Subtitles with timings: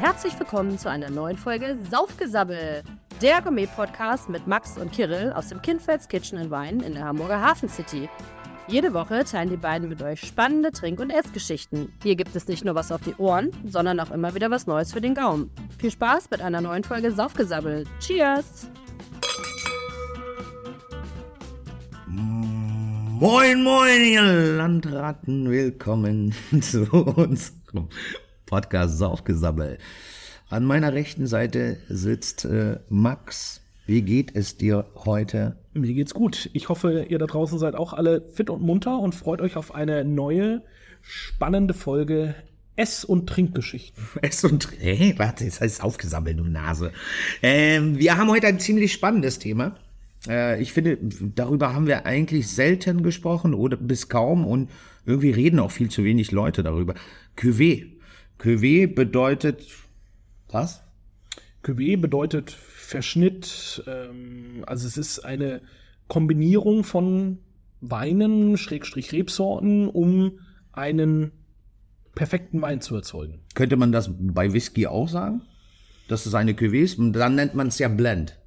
[0.00, 2.82] herzlich willkommen zu einer neuen Folge Saufgesabbel,
[3.20, 7.42] der Gourmet-Podcast mit Max und Kirill aus dem Kindfelds Kitchen and Wine in der Hamburger
[7.42, 8.08] Hafen City.
[8.66, 11.92] Jede Woche teilen die beiden mit euch spannende Trink- und Essgeschichten.
[12.02, 14.90] Hier gibt es nicht nur was auf die Ohren, sondern auch immer wieder was Neues
[14.90, 15.50] für den Gaumen.
[15.78, 17.84] Viel Spaß mit einer neuen Folge Saufgesabbel.
[17.98, 18.70] Cheers!
[22.06, 25.50] Moin, moin, ihr Landratten.
[25.50, 27.90] Willkommen zu unserem
[28.50, 29.78] Podcast Saufgesabbel.
[30.48, 33.60] An meiner rechten Seite sitzt äh, Max.
[33.86, 35.56] Wie geht es dir heute?
[35.72, 36.50] Mir geht's gut.
[36.52, 39.72] Ich hoffe, ihr da draußen seid auch alle fit und munter und freut euch auf
[39.72, 40.62] eine neue,
[41.00, 42.34] spannende Folge
[42.74, 44.02] Ess- und Trinkgeschichten.
[44.22, 44.82] Ess und Trink.
[44.82, 46.90] Hey, warte, jetzt heißt es aufgesammelt, du Nase.
[47.42, 49.76] Ähm, wir haben heute ein ziemlich spannendes Thema.
[50.26, 50.98] Äh, ich finde,
[51.36, 54.70] darüber haben wir eigentlich selten gesprochen oder bis kaum und
[55.06, 56.94] irgendwie reden auch viel zu wenig Leute darüber.
[57.38, 57.99] Cuvée.
[58.40, 59.66] Cuvée bedeutet
[60.48, 60.82] was?
[61.62, 65.60] Cuvée bedeutet Verschnitt, ähm, also es ist eine
[66.08, 67.38] Kombinierung von
[67.82, 70.40] Weinen, Schrägstrich Rebsorten, um
[70.72, 71.32] einen
[72.14, 73.40] perfekten Wein zu erzeugen.
[73.54, 75.42] Könnte man das bei Whisky auch sagen?
[76.08, 76.98] Das ist eine Cuvée ist?
[76.98, 78.38] Dann nennt man es ja Blend.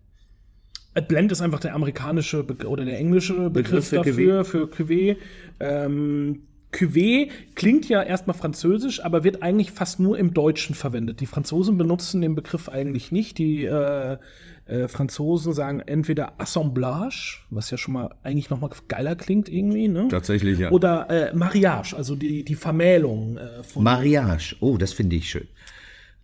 [0.96, 4.66] Äh, Blend ist einfach der amerikanische Be oder der englische Begriff, Begriff für dafür, für
[4.66, 5.18] Cuvée.
[5.60, 11.22] Ähm, Cuvée klingt ja erstmal französisch, aber wird eigentlich fast nur im Deutschen verwendet.
[11.22, 13.38] Die Franzosen benutzen den Begriff eigentlich nicht.
[13.38, 14.18] Die äh,
[14.66, 19.88] äh, Franzosen sagen entweder Assemblage, was ja schon mal eigentlich noch mal geiler klingt irgendwie,
[19.88, 20.08] ne?
[20.10, 20.72] Tatsächlich, ja.
[20.72, 24.56] Oder äh, Mariage, also die, die Vermählung äh, von Mariage.
[24.60, 25.48] Oh, das finde ich schön.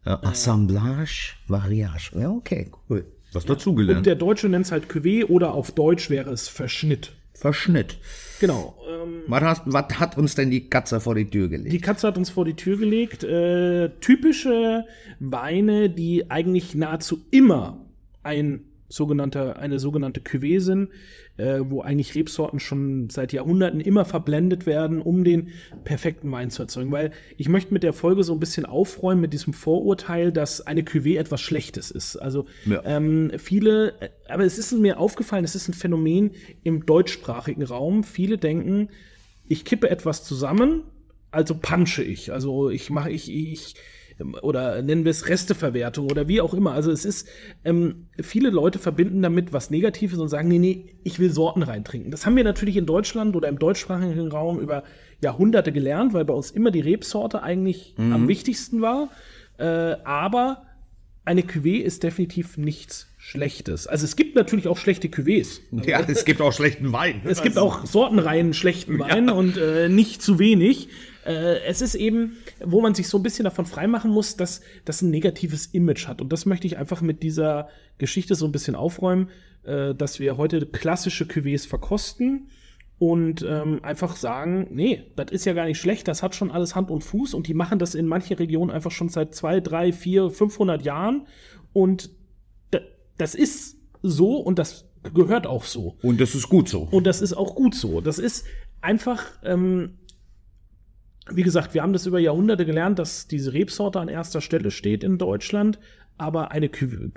[0.05, 2.11] Äh, Assemblage, Mariage.
[2.17, 3.05] Ja, okay, cool.
[3.33, 3.99] Was dazugelernt.
[3.99, 7.11] Und der Deutsche nennt es halt Cuvée oder auf Deutsch wäre es Verschnitt.
[7.33, 7.99] Verschnitt.
[8.39, 8.75] Genau.
[8.89, 11.73] Ähm, Was, hast, was hat uns denn die Katze vor die Tür gelegt?
[11.73, 13.23] Die Katze hat uns vor die Tür gelegt.
[13.23, 14.85] Äh, typische
[15.19, 17.85] Weine, die eigentlich nahezu immer
[18.23, 20.59] ein sogenannter, eine sogenannte Cuvée
[21.37, 25.49] äh, wo eigentlich Rebsorten schon seit Jahrhunderten immer verblendet werden, um den
[25.85, 26.91] perfekten Wein zu erzeugen.
[26.91, 30.81] Weil ich möchte mit der Folge so ein bisschen aufräumen mit diesem Vorurteil, dass eine
[30.81, 32.17] Cuvée etwas Schlechtes ist.
[32.17, 32.81] Also Ja.
[32.83, 36.31] ähm, viele, äh, aber es ist mir aufgefallen, es ist ein Phänomen
[36.63, 38.03] im deutschsprachigen Raum.
[38.03, 38.89] Viele denken,
[39.47, 40.83] ich kippe etwas zusammen,
[41.31, 42.33] also punche ich.
[42.33, 43.75] Also ich mache ich, ich
[44.41, 46.73] oder nennen wir es Resteverwertung oder wie auch immer.
[46.73, 47.27] Also es ist,
[47.63, 52.11] ähm, viele Leute verbinden damit was Negatives und sagen, nee, nee, ich will Sorten reintrinken.
[52.11, 54.83] Das haben wir natürlich in Deutschland oder im deutschsprachigen Raum über
[55.21, 59.09] Jahrhunderte gelernt, weil bei uns immer die Rebsorte eigentlich am wichtigsten war.
[59.57, 60.63] Äh, aber
[61.25, 63.85] eine Cuvée ist definitiv nichts Schlechtes.
[63.85, 65.59] Also es gibt natürlich auch schlechte Cuvées.
[65.85, 67.21] ja, es gibt auch schlechten Wein.
[67.25, 70.89] Es gibt auch Sortenreihen schlechten Wein und äh, nicht zu wenig.
[71.29, 75.03] Äh, es ist eben, wo man sich so ein bisschen davon freimachen muss, dass das
[75.03, 76.21] ein negatives Image hat.
[76.21, 77.69] Und das möchte ich einfach mit dieser
[77.99, 79.29] Geschichte so ein bisschen aufräumen,
[79.63, 82.49] äh, dass wir heute klassische Cuvées verkosten
[82.97, 86.75] und ähm, einfach sagen, nee, das ist ja gar nicht schlecht, das hat schon alles
[86.75, 89.93] Hand und Fuß und die machen das in manchen Regionen einfach schon seit zwei, drei,
[89.93, 91.27] vier, 500 Jahren
[91.73, 92.09] und
[92.71, 92.79] da,
[93.17, 95.95] das ist so und das gehört auch so.
[96.01, 96.81] Und das ist gut so.
[96.91, 98.01] Und das ist auch gut so.
[98.01, 98.45] Das ist
[98.81, 99.99] einfach, ähm,
[101.33, 105.03] wie gesagt, wir haben das über Jahrhunderte gelernt, dass diese Rebsorte an erster Stelle steht
[105.03, 105.79] in Deutschland,
[106.17, 106.69] aber eine,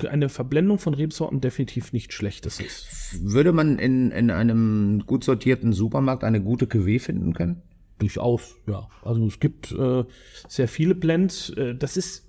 [0.08, 3.20] eine Verblendung von Rebsorten definitiv nicht Schlechtes ist.
[3.20, 7.62] Würde man in, in einem gut sortierten Supermarkt eine gute Cuvée finden können?
[7.98, 8.88] Durchaus, ja.
[9.02, 10.04] Also es gibt äh,
[10.48, 11.50] sehr viele Blends.
[11.50, 12.28] Äh, das ist,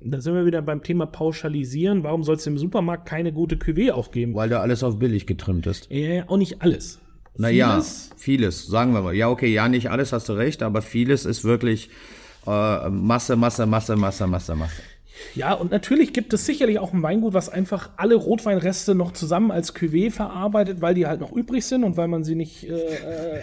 [0.00, 2.02] da sind wir wieder beim Thema Pauschalisieren.
[2.02, 4.34] Warum soll es im Supermarkt keine gute Cuvée auch geben?
[4.34, 5.90] Weil da alles auf billig getrimmt ist.
[5.90, 7.00] Äh, auch nicht alles.
[7.36, 9.14] Naja, Vieles- vieles, sagen wir mal.
[9.14, 11.90] Ja, okay, ja, nicht alles hast du recht, aber vieles ist wirklich
[12.46, 14.72] äh, Masse, Masse, Masse, Masse, Masse, Masse.
[15.36, 19.52] Ja, und natürlich gibt es sicherlich auch ein Weingut, was einfach alle Rotweinreste noch zusammen
[19.52, 22.72] als Cuvée verarbeitet, weil die halt noch übrig sind und weil man sie nicht äh,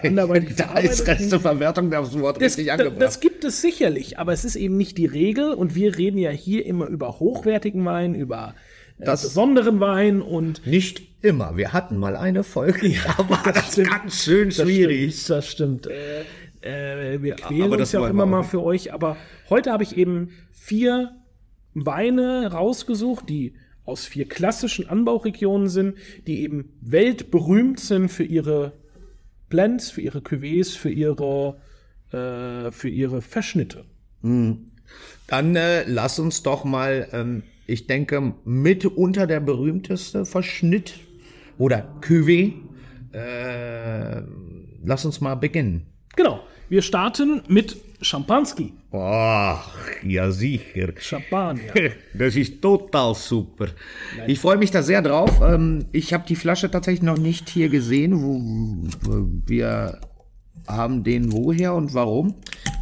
[0.04, 1.08] äh, anderweitig Da ist.
[1.08, 3.02] Resteverwertung das Wort Das, richtig angebracht.
[3.02, 6.30] das gibt es sicherlich, aber es ist eben nicht die Regel und wir reden ja
[6.32, 8.54] hier immer über hochwertigen Wein, über
[9.00, 11.58] äh, Das- besonderen Wein und nicht immer.
[11.58, 13.90] Wir hatten mal eine Folge, da war das, stimmt.
[13.90, 15.16] ganz schön schwierig.
[15.16, 15.88] Stimmt, das stimmt.
[15.88, 16.24] Äh,
[16.62, 19.18] äh, wir quälen aber uns das ja auch immer auch mal für euch, aber
[19.50, 21.12] heute habe ich eben vier
[21.74, 25.98] Weine rausgesucht, die aus vier klassischen Anbauregionen sind,
[26.28, 28.74] die eben weltberühmt sind für ihre
[29.50, 31.58] Blends, für ihre Cuvées, für ihre,
[32.12, 33.86] äh, für ihre Verschnitte.
[34.22, 41.00] Dann äh, lass uns doch mal, ähm, ich denke, mitunter der berühmteste Verschnitt
[41.62, 42.54] oder Cuvée.
[43.14, 44.24] Äh,
[44.84, 45.86] lass uns mal beginnen.
[46.16, 46.42] Genau.
[46.70, 48.74] Wir starten mit Champanski.
[48.90, 49.62] Boah,
[50.04, 50.94] ja sicher.
[50.98, 51.72] Champagner.
[52.14, 53.68] Das ist total super.
[54.28, 55.40] Ich freue mich da sehr drauf.
[55.42, 58.22] Ähm, Ich habe die Flasche tatsächlich noch nicht hier gesehen.
[58.22, 58.42] Wo,
[59.46, 60.00] wir
[60.68, 62.36] haben den woher und warum?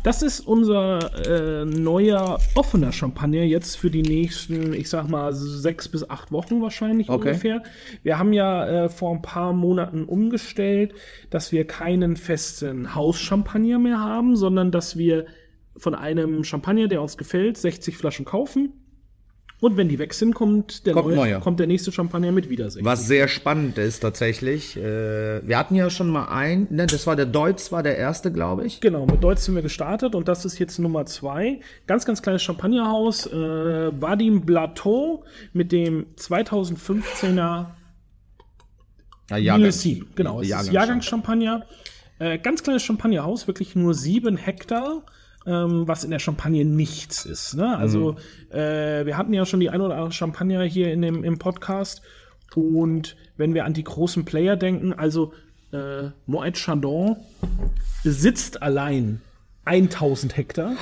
[0.04, 5.90] Das ist unser äh, neuer offener Champagner jetzt für die nächsten, ich sag mal, sechs
[5.90, 7.30] bis acht Wochen wahrscheinlich Okay.
[7.30, 7.64] ungefähr.
[8.04, 10.94] Wir haben ja äh, vor ein paar Monaten umgestellt,
[11.30, 15.26] dass wir keinen festen Hauschampagner mehr haben, sondern dass wir
[15.76, 18.74] von einem Champagner, der uns gefällt, 60 Flaschen kaufen.
[19.62, 22.66] Und wenn die weg sind, kommt der, Kommt neue, kommt der nächste Champagner mit wieder
[22.66, 22.86] 60.
[22.86, 24.78] Was sehr spannend ist tatsächlich.
[24.78, 28.32] Äh, Wir hatten ja schon mal einen, ne, das war der Deutz, war der erste,
[28.32, 28.80] glaube ich.
[28.80, 31.60] Genau, mit Deutsch sind wir gestartet und das ist jetzt Nummer zwei.
[31.88, 33.26] Ganz, ganz kleines Champagnerhaus.
[33.28, 33.34] Äh,
[34.02, 37.66] Vadim Blateau mit dem 2015er
[39.38, 40.04] Ja, Milesi.
[40.16, 41.66] Genau, es ist Jahrgang- Jahrgangschampagner.
[42.20, 45.04] Äh, ganz kleines Champagnerhaus, wirklich nur sieben Hektar.
[45.50, 47.56] Ähm, was in der Champagne nichts ist.
[47.56, 47.76] Ne?
[47.76, 48.18] Also,
[48.52, 52.04] äh, wir hatten ja schon die ein oder andere Champagner hier in dem, im Podcast.
[52.54, 55.34] Und wenn wir an die großen Player denken, also
[55.74, 57.16] äh, Moet Chandon
[58.04, 59.22] besitzt allein
[59.66, 60.76] 1000 Hektar.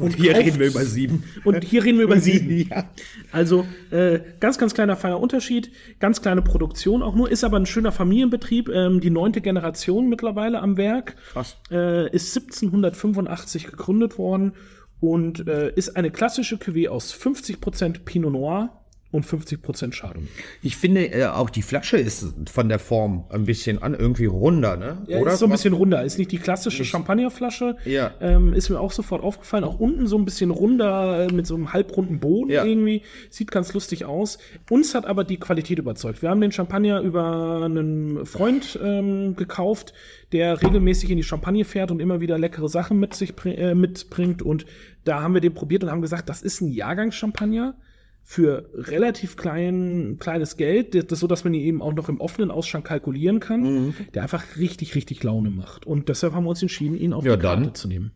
[0.04, 1.24] Und hier reden wir über sieben.
[1.44, 2.68] Und hier reden wir über sieben.
[2.68, 2.88] Ja.
[3.32, 7.66] Also äh, ganz, ganz kleiner feiner Unterschied, ganz kleine Produktion auch nur, ist aber ein
[7.66, 11.16] schöner Familienbetrieb, ähm, die neunte Generation mittlerweile am Werk.
[11.32, 11.56] Krass.
[11.70, 14.52] Äh, ist 1785 gegründet worden
[15.00, 18.79] und äh, ist eine klassische Cuvée aus 50% Pinot Noir
[19.12, 20.28] und 50% Chardonnay.
[20.62, 24.76] Ich finde, äh, auch die Flasche ist von der Form ein bisschen an, irgendwie runder,
[24.76, 24.98] ne?
[25.08, 26.04] Ja, ist so ein bisschen runder.
[26.04, 27.76] Ist nicht die klassische Champagnerflasche.
[27.84, 28.12] Ja.
[28.20, 29.64] Ähm, ist mir auch sofort aufgefallen.
[29.64, 32.64] Auch unten so ein bisschen runder, äh, mit so einem halbrunden Boden Ja.
[32.64, 33.02] irgendwie.
[33.30, 34.38] Sieht ganz lustig aus.
[34.70, 36.22] Uns hat aber die Qualität überzeugt.
[36.22, 39.92] Wir haben den Champagner über einen Freund ähm, gekauft,
[40.32, 44.40] der regelmäßig in die Champagne fährt und immer wieder leckere Sachen mit sich äh, mitbringt.
[44.40, 44.66] Und
[45.04, 47.74] da haben wir den probiert und haben gesagt, das ist ein Jahrgangschampagner
[48.22, 52.20] für relativ klein, kleines Geld, das, das so, dass man ihn eben auch noch im
[52.20, 53.94] offenen Ausschank kalkulieren kann, Mhm.
[54.14, 55.86] der einfach richtig, richtig Laune macht.
[55.86, 57.74] Und deshalb haben wir uns entschieden, ihn auf Ja, die Karte dann.
[57.74, 58.12] zu nehmen.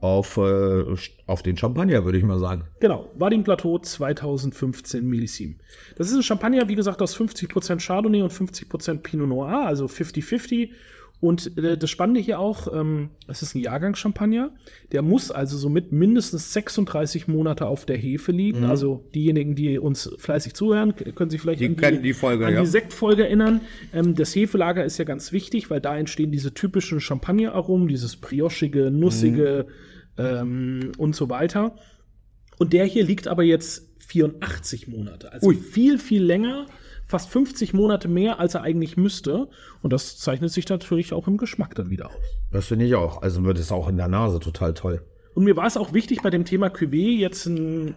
[0.00, 0.84] Auf, äh,
[1.26, 2.64] auf den Champagner, würde ich mal sagen.
[2.80, 5.56] Genau, Vadim Plateau 2015 Millissim.
[5.96, 10.70] Das ist ein Champagner, wie gesagt, aus 50% Chardonnay und 50% Pinot Noir, also 50-50.
[11.22, 14.50] Und äh, das Spannende hier auch, ähm, es ist ein Jahrgangschampagner.
[14.90, 18.64] Der muss also somit mindestens 36 Monate auf der Hefe liegen.
[18.64, 21.76] Also diejenigen, die uns fleißig zuhören, können sich vielleicht Mhm.
[21.76, 22.60] Die kennen die Folge, an ja.
[22.60, 23.60] die Sektfolge erinnern.
[23.94, 28.90] Ähm, das Hefelager ist ja ganz wichtig, weil da entstehen diese typischen Champagneraromen, dieses briochige,
[28.90, 29.66] nussige
[30.18, 31.76] ähm, und so weiter.
[32.58, 35.32] Und der hier liegt aber jetzt 84 Monate.
[35.32, 35.54] Also Ui.
[35.54, 36.66] viel, viel länger,
[37.12, 39.48] fast 50 Monate mehr, als er eigentlich müsste.
[39.82, 42.38] Und das zeichnet sich natürlich auch im Geschmack dann wieder aus.
[42.50, 43.20] Das finde ich auch.
[43.20, 45.02] Also wird es auch in der Nase total toll.
[45.34, 47.94] Und mir war es auch wichtig, bei dem Thema Cuvée jetzt einen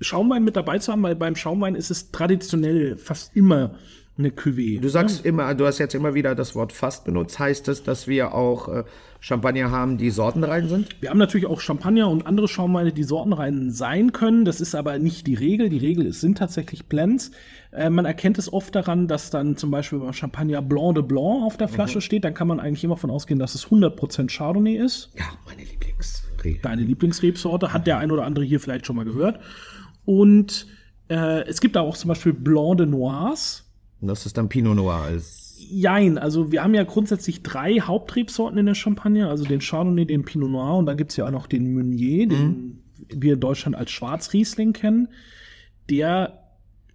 [0.00, 3.76] Schaumwein mit dabei zu haben, weil beim Schaumwein ist es traditionell fast immer
[4.18, 4.80] eine Cuvée.
[4.80, 7.38] Du sagst immer, du hast jetzt immer wieder das Wort fast benutzt.
[7.38, 8.84] Heißt das, dass wir auch äh,
[9.20, 11.00] Champagner haben, die sortenrein sind?
[11.00, 14.44] Wir haben natürlich auch Champagner und andere Schaumweine, die sortenrein sein können.
[14.44, 15.68] Das ist aber nicht die Regel.
[15.68, 17.30] Die Regel ist, sind tatsächlich Blends.
[17.70, 21.44] Äh, man erkennt es oft daran, dass dann zum Beispiel beim Champagner Blanc de Blanc
[21.44, 22.24] auf der Flasche steht.
[22.24, 25.10] Dann kann man eigentlich immer von ausgehen, dass es 100% Chardonnay ist.
[25.16, 26.24] Ja, meine Lieblings.
[26.62, 29.40] Deine Lieblingsrebsorte hat der ein oder andere hier vielleicht schon mal gehört.
[30.04, 30.66] Und
[31.08, 33.67] äh, es gibt da auch zum Beispiel Blanc de Noirs.
[34.00, 35.56] Das ist dann Pinot Noir als.
[35.70, 40.24] Jein, also wir haben ja grundsätzlich drei Hauptrebsorten in der Champagne, also den Chardonnay, den
[40.24, 43.90] Pinot Noir und dann gibt's ja auch noch den Meunier, den wir in Deutschland als
[43.90, 45.08] Schwarzriesling kennen.
[45.90, 46.48] Der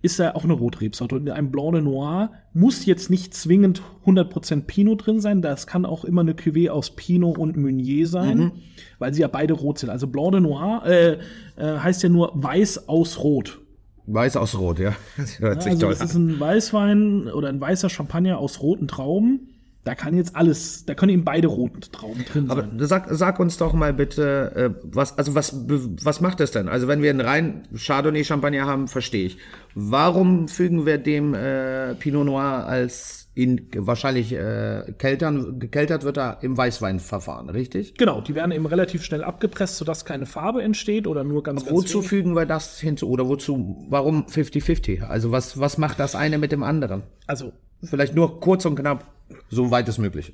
[0.04, 3.82] ist ja auch eine Rotrebsorte und in einem Blanc de Noir muss jetzt nicht zwingend
[4.06, 8.52] 100% Pinot drin sein, das kann auch immer eine Cuvée aus Pinot und Meunier sein,
[9.00, 9.90] weil sie ja beide rot sind.
[9.90, 11.14] Also Blanc de Noir äh,
[11.56, 13.62] äh, heißt ja nur weiß aus Rot.
[14.06, 14.94] Weiß aus Rot, ja.
[15.18, 16.08] Das hört sich Also toll es an.
[16.08, 19.53] ist ein Weißwein oder ein weißer Champagner aus roten Trauben.
[19.84, 22.80] Da kann jetzt alles, da können eben beide roten Trauben drin Aber sein.
[22.80, 26.70] sag, sag uns doch mal bitte, äh, was, also was, was macht das denn?
[26.70, 29.38] Also wenn wir einen rein Chardonnay-Champagner haben, verstehe ich.
[29.76, 36.38] Warum fügen wir dem äh, Pinot Noir als in wahrscheinlich äh, keltern, gekeltert wird er
[36.44, 37.96] im Weißweinverfahren, richtig?
[37.96, 41.76] Genau, die werden eben relativ schnell abgepresst, sodass keine Farbe entsteht oder nur ganz, ganz
[41.76, 42.08] Wozu wenig.
[42.10, 43.10] fügen wir das hinzu?
[43.10, 43.86] Oder wozu?
[43.90, 45.04] Warum 50-50?
[45.04, 47.04] Also was, was macht das eine mit dem anderen?
[47.28, 47.52] Also
[47.86, 49.04] Vielleicht nur kurz und knapp,
[49.50, 50.34] so weit es möglich.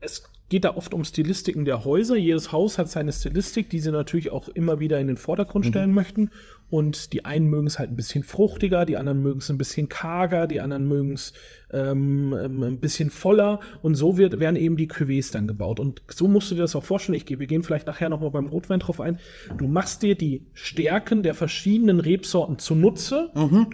[0.00, 2.16] es geht da oft um Stilistiken der Häuser.
[2.16, 5.92] Jedes Haus hat seine Stilistik, die sie natürlich auch immer wieder in den Vordergrund stellen
[5.92, 6.30] möchten.
[6.70, 9.88] Und die einen mögen es halt ein bisschen fruchtiger, die anderen mögen es ein bisschen
[9.88, 11.32] karger, die anderen mögen es
[11.72, 13.60] ähm, ähm, ein bisschen voller.
[13.80, 15.78] Und so wird, werden eben die Cuvées dann gebaut.
[15.78, 17.16] Und so musst du dir das auch vorstellen.
[17.16, 19.20] Ich wir gehen vielleicht nachher nochmal beim Rotwein drauf ein.
[19.56, 23.30] Du machst dir die Stärken der verschiedenen Rebsorten zunutze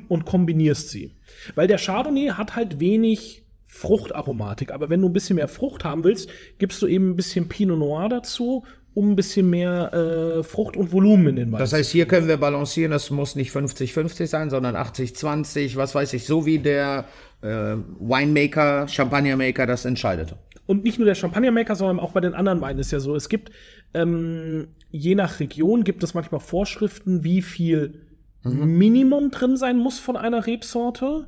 [0.09, 1.13] und kombinierst sie.
[1.55, 3.46] Weil der Chardonnay hat halt wenig
[3.77, 4.73] Fruchtaromatik.
[4.73, 7.79] Aber wenn du ein bisschen mehr Frucht haben willst, gibst du eben ein bisschen Pinot
[7.79, 8.65] Noir dazu,
[8.95, 11.59] um ein bisschen mehr äh, Frucht und Volumen in den Wein.
[11.59, 16.15] Das heißt, hier können wir balancieren, das muss nicht 50-50 sein, sondern 80-20, was weiß
[16.15, 17.05] ich, so wie der
[17.43, 20.35] äh, Winemaker, Champagnermaker das entscheidet.
[20.65, 23.15] Und nicht nur der Champagnermaker, sondern auch bei den anderen Weinen ist ja so.
[23.15, 23.51] Es gibt,
[23.93, 28.01] ähm, je nach Region gibt es manchmal Vorschriften, wie viel
[28.43, 31.27] Minimum drin sein muss von einer Rebsorte.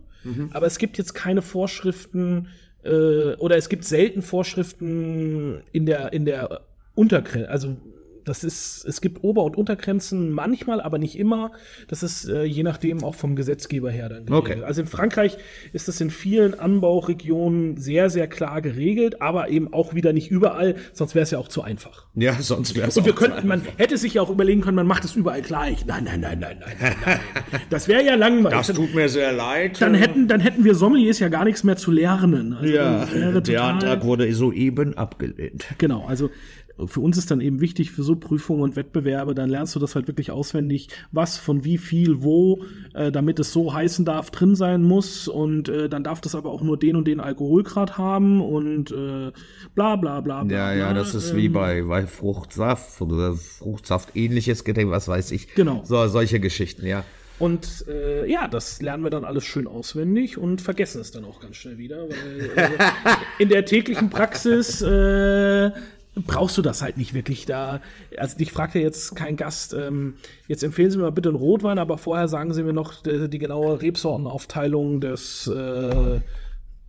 [0.52, 2.48] Aber es gibt jetzt keine Vorschriften,
[2.82, 6.62] äh, oder es gibt selten Vorschriften in der, in der
[6.94, 7.76] Untergrenze, also
[8.28, 11.52] das ist, es gibt Ober- und Untergrenzen manchmal, aber nicht immer.
[11.88, 14.56] Das ist äh, je nachdem auch vom Gesetzgeber her dann geregelt.
[14.56, 14.64] Okay.
[14.64, 15.38] Also in Frankreich
[15.72, 20.76] ist das in vielen Anbauregionen sehr, sehr klar geregelt, aber eben auch wieder nicht überall,
[20.92, 22.06] sonst wäre es ja auch zu einfach.
[22.14, 24.86] Ja, sonst wäre es Und wir könnten, man hätte sich ja auch überlegen können, man
[24.86, 25.86] macht es überall gleich.
[25.86, 27.20] Nein, nein, nein, nein, nein, nein, nein.
[27.70, 28.58] Das wäre ja langweilig.
[28.58, 29.80] Das tut mir sehr leid.
[29.80, 32.54] dann hätten, dann hätten wir Sommeliers ja gar nichts mehr zu lernen.
[32.54, 35.66] Also ja, der Antrag wurde soeben abgelehnt.
[35.78, 36.30] Genau, also
[36.86, 39.94] für uns ist dann eben wichtig für so Prüfungen und Wettbewerbe, dann lernst du das
[39.94, 44.54] halt wirklich auswendig, was von wie viel wo, äh, damit es so heißen darf, drin
[44.54, 48.40] sein muss und äh, dann darf das aber auch nur den und den Alkoholgrad haben
[48.40, 49.32] und äh,
[49.74, 50.56] bla bla bla bla.
[50.56, 55.32] Ja, ja, das ist Ähm, wie bei, bei Fruchtsaft oder Fruchtsaft ähnliches Getränk, was weiß
[55.32, 55.54] ich.
[55.54, 55.82] Genau.
[55.84, 57.04] So, solche Geschichten, ja.
[57.38, 61.40] Und äh, ja, das lernen wir dann alles schön auswendig und vergessen es dann auch
[61.40, 62.70] ganz schnell wieder, weil äh,
[63.38, 65.70] in der täglichen Praxis äh,
[66.26, 67.80] brauchst du das halt nicht wirklich da.
[68.16, 70.14] Also dich fragt ja jetzt kein Gast, ähm,
[70.46, 73.28] jetzt empfehlen Sie mir mal bitte einen Rotwein, aber vorher sagen Sie mir noch die,
[73.28, 76.20] die genaue Rebsortenaufteilung des äh,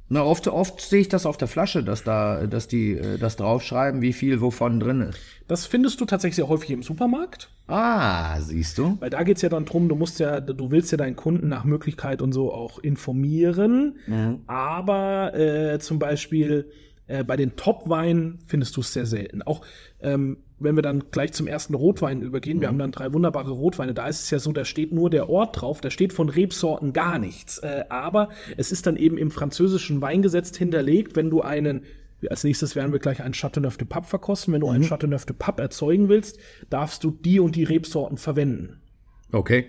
[0.10, 3.36] Na, oft, oft sehe ich das auf der Flasche, dass da, dass die äh, das
[3.36, 5.20] draufschreiben, wie viel wovon drin ist.
[5.48, 7.50] Das findest du tatsächlich sehr häufig im Supermarkt.
[7.68, 8.98] Ah, siehst du?
[9.00, 11.64] Weil da geht's ja dann drum, du musst ja, du willst ja deinen Kunden nach
[11.64, 13.98] Möglichkeit und so auch informieren.
[14.48, 16.72] Aber äh, zum Beispiel
[17.10, 19.42] äh, bei den Top-Weinen findest du es sehr selten.
[19.42, 19.66] Auch
[20.00, 23.94] ähm, wenn wir dann gleich zum ersten Rotwein übergehen, wir haben dann drei wunderbare Rotweine,
[23.94, 26.94] da ist es ja so, da steht nur der Ort drauf, da steht von Rebsorten
[26.94, 27.58] gar nichts.
[27.60, 31.84] Äh, aber es ist dann eben im französischen Weingesetz hinterlegt, wenn du einen
[32.30, 34.54] als nächstes werden wir gleich einen Chateauneuf de Pape verkosten.
[34.54, 36.38] Wenn du einen Chateauneuf de Pape erzeugen willst,
[36.70, 38.82] darfst du die und die Rebsorten verwenden.
[39.32, 39.68] Okay.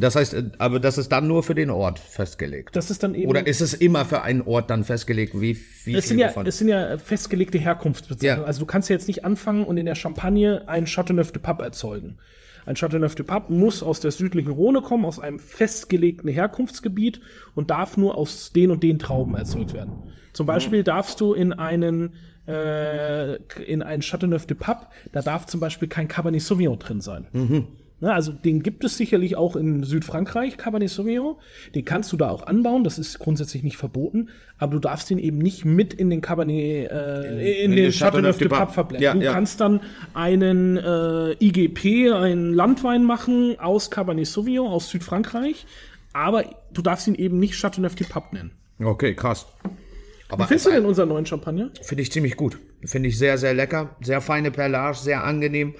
[0.00, 2.74] Das heißt, äh, aber das ist dann nur für den Ort festgelegt.
[2.76, 3.28] Das ist dann eben.
[3.28, 6.26] Oder ist es immer für einen Ort dann festgelegt, wie, wie es viel sind, ja,
[6.28, 6.46] davon?
[6.46, 8.42] es sind ja festgelegte Herkunftsbezeichnungen.
[8.42, 8.46] Ja.
[8.46, 11.64] Also du kannst ja jetzt nicht anfangen und in der Champagne einen Chateauneuf de Pape
[11.64, 12.18] erzeugen.
[12.66, 17.20] Ein Chateauneuf de Pape muss aus der südlichen Rhone kommen, aus einem festgelegten Herkunftsgebiet
[17.54, 19.92] und darf nur aus den und den Trauben erzeugt werden.
[20.34, 22.14] Zum Beispiel darfst du in einen
[22.46, 27.26] äh, in einen Chateauneuf de Pape, da darf zum Beispiel kein Cabernet Sauvignon drin sein.
[28.00, 31.34] Ne, also den gibt es sicherlich auch in Südfrankreich, Cabernet Sauvignon.
[31.74, 35.18] Den kannst du da auch anbauen, das ist grundsätzlich nicht verboten, aber du darfst den
[35.18, 38.60] eben nicht mit in den Cabernet, äh, in, in den den Chateauneuf de Pape.
[38.60, 39.02] Pape verblenden.
[39.02, 39.32] Ja, du ja.
[39.32, 39.80] kannst dann
[40.14, 45.66] einen äh, IGP, einen Landwein machen aus Cabernet Sauvignon, aus Südfrankreich,
[46.12, 48.52] aber du darfst ihn eben nicht Chateauneuf de Pape nennen.
[48.80, 49.46] Okay, krass.
[50.28, 51.70] Aber Wie findest du denn unseren neuen Champagner?
[51.82, 52.58] Finde ich ziemlich gut.
[52.84, 53.96] Finde ich sehr, sehr lecker.
[54.00, 55.74] Sehr feine Perlage, sehr angenehm.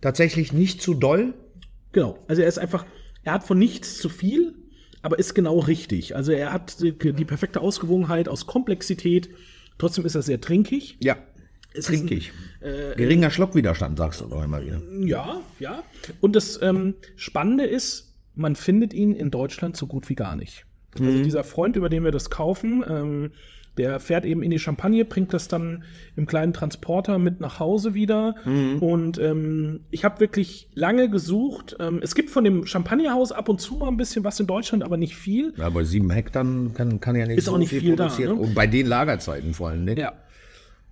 [0.00, 1.34] Tatsächlich nicht zu doll.
[1.92, 2.18] Genau.
[2.28, 2.86] Also er ist einfach,
[3.22, 4.54] er hat von nichts zu viel,
[5.02, 6.16] aber ist genau richtig.
[6.16, 9.30] Also er hat die, die perfekte Ausgewogenheit aus Komplexität.
[9.78, 10.98] Trotzdem ist er sehr trinkig.
[11.00, 11.16] Ja.
[11.72, 12.32] Es Trinkig.
[12.60, 14.82] Ein, äh, Geringer Schluckwiderstand, sagst du doch immer wieder.
[15.06, 15.84] ja, ja.
[16.20, 20.66] Und das ähm, Spannende ist, man findet ihn in Deutschland so gut wie gar nicht.
[20.98, 23.30] Also dieser Freund, über den wir das kaufen, ähm,
[23.78, 25.84] der fährt eben in die Champagne, bringt das dann
[26.16, 28.34] im kleinen Transporter mit nach Hause wieder.
[28.44, 31.76] Und ähm, ich habe wirklich lange gesucht.
[31.80, 34.82] Ähm, es gibt von dem Champagnerhaus ab und zu mal ein bisschen was in Deutschland,
[34.82, 35.54] aber nicht viel.
[35.56, 38.36] Ja, bei sieben Hektar kann, kann ja nicht Ist auch nicht viel da, produzieren.
[38.36, 38.42] ne?
[38.42, 39.98] Und bei den Lagerzeiten vor allem, ne?
[39.98, 40.12] Ja.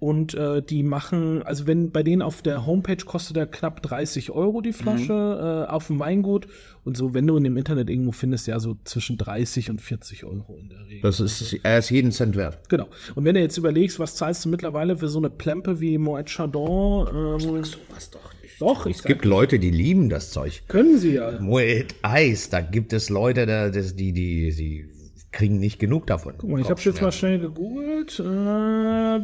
[0.01, 4.31] Und äh, die machen, also wenn bei denen auf der Homepage kostet er knapp 30
[4.31, 6.47] Euro die Flasche äh, auf dem Weingut.
[6.85, 10.25] Und so, wenn du in dem Internet irgendwo findest, ja so zwischen 30 und 40
[10.25, 11.01] Euro in der Regel.
[11.03, 12.69] Das ist, er ist jeden Cent wert.
[12.69, 12.87] Genau.
[13.17, 16.27] Und wenn du jetzt überlegst, was zahlst du mittlerweile für so eine Plempe wie Moet
[16.31, 17.09] Chardon?
[17.43, 17.63] Ähm,
[17.93, 18.61] Was doch nicht.
[18.61, 20.63] doch, ich Es gibt Leute, die lieben das Zeug.
[20.69, 21.41] können sie ja.
[21.41, 24.89] Moet Eis, da gibt es Leute, da, das, die, die, die
[25.33, 26.35] kriegen nicht genug davon.
[26.39, 28.19] Guck mal, ich habe jetzt mal schnell gegoogelt.
[28.19, 29.21] Äh,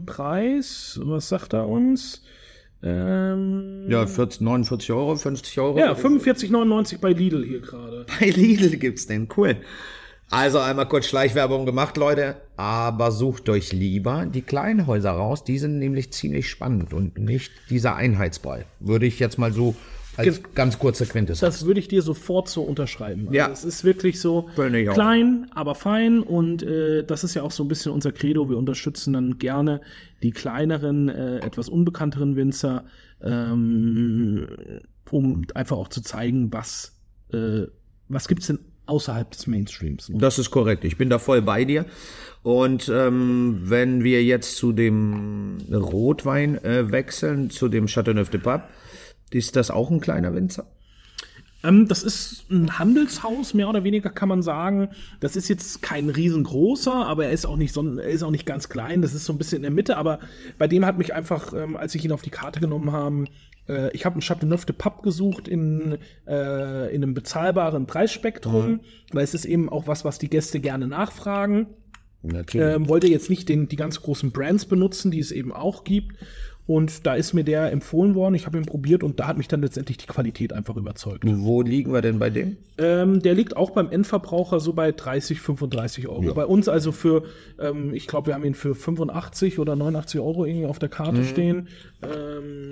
[0.00, 2.22] Preis, was sagt er uns?
[2.82, 5.78] Ähm, Ja, 40, 49 Euro, 50 Euro.
[5.78, 8.06] ja, 45,99 bei Lidl hier gerade.
[8.20, 9.56] Bei Lidl gibt's den, cool.
[10.28, 15.58] Also einmal kurz Schleichwerbung gemacht, Leute, aber sucht euch lieber die kleinen Häuser raus, die
[15.58, 18.64] sind nämlich ziemlich spannend und nicht dieser Einheitsbrei.
[18.80, 19.76] Würde ich jetzt mal so
[20.16, 21.40] als ganz kurze Quintessenz.
[21.40, 23.22] Das würde ich dir sofort so unterschreiben.
[23.28, 23.50] Also Ja.
[23.50, 26.22] Es ist wirklich so klein, aber fein.
[26.22, 28.48] Und äh, das ist ja auch so ein bisschen unser Credo.
[28.48, 29.80] Wir unterstützen dann gerne
[30.22, 32.84] die kleineren, äh, etwas unbekannteren Winzer,
[33.22, 34.46] ähm,
[35.10, 36.96] um einfach auch zu zeigen, was,
[37.32, 37.62] äh,
[38.08, 40.08] was gibt's denn außerhalb des Mainstreams.
[40.08, 40.18] ne?
[40.18, 40.84] Das ist korrekt.
[40.84, 41.86] Ich bin da voll bei dir.
[42.42, 48.68] Und ähm, wenn wir jetzt zu dem Rotwein äh, wechseln, zu dem Chateauneuf de Pape,
[49.30, 50.66] ist das auch ein kleiner Winzer?
[51.64, 54.88] Ähm, das ist ein Handelshaus, mehr oder weniger kann man sagen.
[55.20, 58.46] Das ist jetzt kein riesengroßer, aber er ist auch nicht so, er ist auch nicht
[58.46, 59.02] ganz klein.
[59.02, 60.20] Das ist so ein bisschen in der Mitte, aber
[60.58, 63.26] bei dem hat mich einfach, ähm, als ich ihn auf die Karte genommen haben,
[63.68, 68.80] äh, ich habe einen Chateauneuf de Pape gesucht in, äh, in einem bezahlbaren Preisspektrum,
[69.12, 71.66] weil es ist eben auch was, was die Gäste gerne nachfragen.
[72.54, 76.16] Ähm, wollte jetzt nicht den, die ganz großen Brands benutzen, die es eben auch gibt.
[76.66, 78.34] Und da ist mir der empfohlen worden.
[78.34, 81.24] Ich habe ihn probiert und da hat mich dann letztendlich die Qualität einfach überzeugt.
[81.24, 82.56] Wo liegen wir denn bei dem?
[82.78, 86.34] Ähm, der liegt auch beim Endverbraucher so bei 30, 35 Euro.
[86.34, 87.22] Bei uns also für,
[87.60, 91.24] ähm, ich glaube, wir haben ihn für 85 oder 89 Euro irgendwie auf der Karte
[91.24, 91.68] stehen.
[92.02, 92.68] Ähm,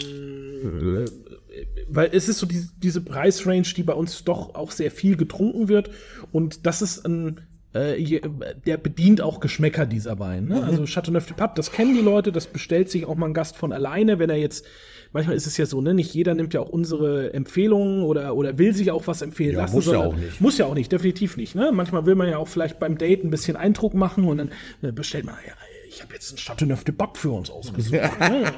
[1.88, 5.68] weil es ist so die, diese Preisrange, die bei uns doch auch sehr viel getrunken
[5.68, 5.90] wird.
[6.32, 7.40] Und das ist ein,
[7.74, 8.20] äh,
[8.66, 10.46] der bedient auch Geschmäcker dieser Wein.
[10.46, 10.62] Ne?
[10.62, 13.56] Also Chateauneuf de Pape, das kennen die Leute, das bestellt sich auch mal ein Gast
[13.56, 14.64] von alleine, wenn er jetzt,
[15.12, 18.58] manchmal ist es ja so, ne, nicht jeder nimmt ja auch unsere Empfehlungen oder, oder
[18.58, 19.74] will sich auch was empfehlen Ja, lassen.
[19.74, 20.40] muss ja auch nicht.
[20.40, 21.54] Muss ja auch nicht, definitiv nicht.
[21.56, 21.70] Ne?
[21.72, 24.50] Manchmal will man ja auch vielleicht beim Date ein bisschen Eindruck machen und dann
[24.82, 25.52] äh, bestellt man, ja,
[25.88, 27.92] ich habe jetzt einen Chateauneuf de Pape für uns ausgesucht.
[27.92, 28.52] ne?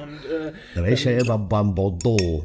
[0.77, 2.45] Und, äh, ja immer beim Bordeaux.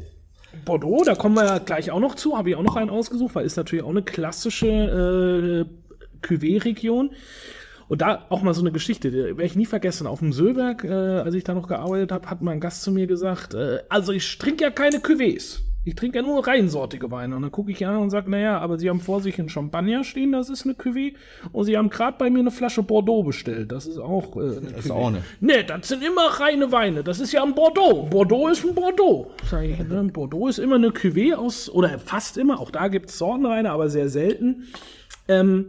[0.64, 3.34] Bordeaux, da kommen wir ja gleich auch noch zu, habe ich auch noch einen ausgesucht,
[3.34, 5.81] weil ist natürlich auch eine klassische äh,
[6.22, 7.10] Cuvée-Region.
[7.88, 10.06] Und da auch mal so eine Geschichte, die werde ich nie vergessen.
[10.06, 13.06] Auf dem Söllberg, äh, als ich da noch gearbeitet habe, hat mein Gast zu mir
[13.06, 15.60] gesagt, äh, also ich trinke ja keine Cuvées.
[15.84, 17.34] Ich trinke ja nur reinsortige Weine.
[17.34, 19.48] Und dann gucke ich ihn an und sage, naja, aber Sie haben vor sich einen
[19.48, 21.14] Champagner stehen, das ist eine Cuvée.
[21.50, 23.72] Und Sie haben gerade bei mir eine Flasche Bordeaux bestellt.
[23.72, 25.24] Das ist auch äh, eine ist auch eine.
[25.40, 27.02] Nee, das sind immer reine Weine.
[27.02, 28.04] Das ist ja ein Bordeaux.
[28.08, 29.32] Bordeaux ist ein Bordeaux.
[29.50, 30.04] Sag ich, ne?
[30.04, 33.90] Bordeaux ist immer eine Cuvée aus, oder fast immer, auch da gibt es Sortenweine, aber
[33.90, 34.68] sehr selten.
[35.26, 35.66] Ähm,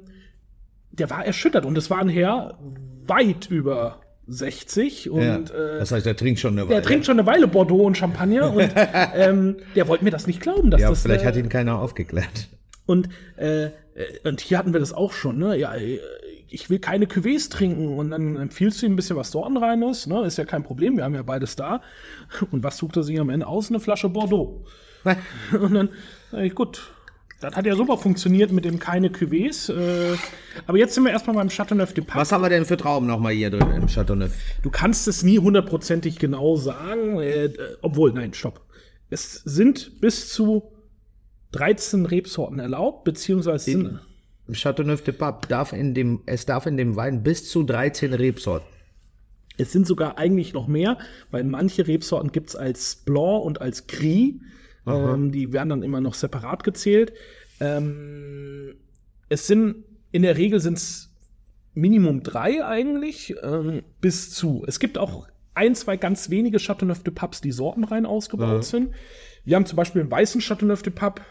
[0.93, 2.57] der war erschüttert und es war ein Herr
[3.05, 5.35] weit über 60 und Ja.
[5.37, 6.81] äh, das heißt, der trinkt schon eine der Weile.
[6.81, 8.71] trinkt schon eine Weile Bordeaux und Champagner und
[9.15, 11.79] ähm, der wollte mir das nicht glauben, dass ja, das vielleicht äh, hat ihn keiner
[11.79, 12.47] aufgeklärt.
[12.85, 13.71] und, äh, äh,
[14.23, 15.57] und hier hatten wir das auch schon, ne?
[15.57, 15.99] Ja, äh,
[16.49, 17.97] ich will keine Cuvées trinken.
[17.97, 20.23] Und dann empfiehlst du ihm ein bisschen was Sortenreines, ne?
[20.23, 21.81] Ist ja kein Problem, wir haben ja beides da.
[22.51, 23.69] Und was sucht er sich am Ende aus?
[23.69, 24.63] Eine Flasche Bordeaux.
[25.59, 25.89] Und dann,
[26.43, 26.93] ich, gut,
[27.43, 29.69] das hat ja super funktioniert mit dem keine Cuvées.
[29.69, 30.17] Äh,
[30.65, 32.19] aber jetzt sind wir erstmal beim Chateauneuf de Pape.
[32.19, 34.31] Was haben wir denn für Trauben nochmal hier drin im Chateauneuf?
[34.61, 37.49] Du kannst es nie hundertprozentig genau sagen, äh,
[37.81, 38.61] obwohl, nein, stopp.
[39.09, 40.71] Es sind bis zu
[41.51, 43.99] 13 Rebsorten erlaubt, beziehungsweise sind,
[44.47, 48.13] Im Chateauneuf de Pape darf in dem, es darf in dem Wein bis zu 13
[48.13, 48.67] Rebsorten.
[49.57, 50.97] Es sind sogar eigentlich noch mehr,
[51.29, 54.35] weil manche Rebsorten gibt's als Blanc und als Gris.
[54.85, 57.13] Ähm, die werden dann immer noch separat gezählt.
[57.59, 58.75] Ähm,
[59.29, 61.11] es sind, in der Regel sind's
[61.73, 64.63] Minimum drei eigentlich, ähm, bis zu.
[64.67, 68.93] Es gibt auch ein, zwei ganz wenige Chateauneuf de Papes, die sortenrein ausgebaut sind.
[69.45, 71.21] Wir haben zum Beispiel einen weißen Chateauneuf de Pape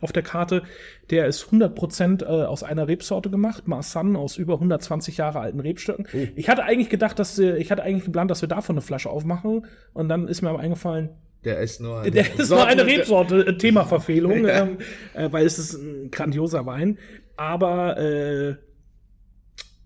[0.00, 0.62] auf der Karte,
[1.10, 6.06] der ist 100% äh, aus einer Rebsorte gemacht, Marsanne aus über 120 Jahre alten Rebstöcken.
[6.34, 9.66] Ich hatte eigentlich gedacht, dass ich hatte eigentlich geplant, dass wir davon eine Flasche aufmachen
[9.92, 11.10] und dann ist mir aber eingefallen,
[11.44, 12.02] Der ist nur.
[12.02, 14.78] der ist nur eine Rebsorte, äh, Themaverfehlung, ähm,
[15.14, 16.98] äh, weil es ist ein grandioser Wein.
[17.36, 18.54] Aber äh,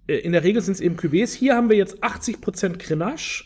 [0.06, 1.34] äh, in der Regel sind es eben Cuvées.
[1.34, 3.44] Hier haben wir jetzt 80% Grenache.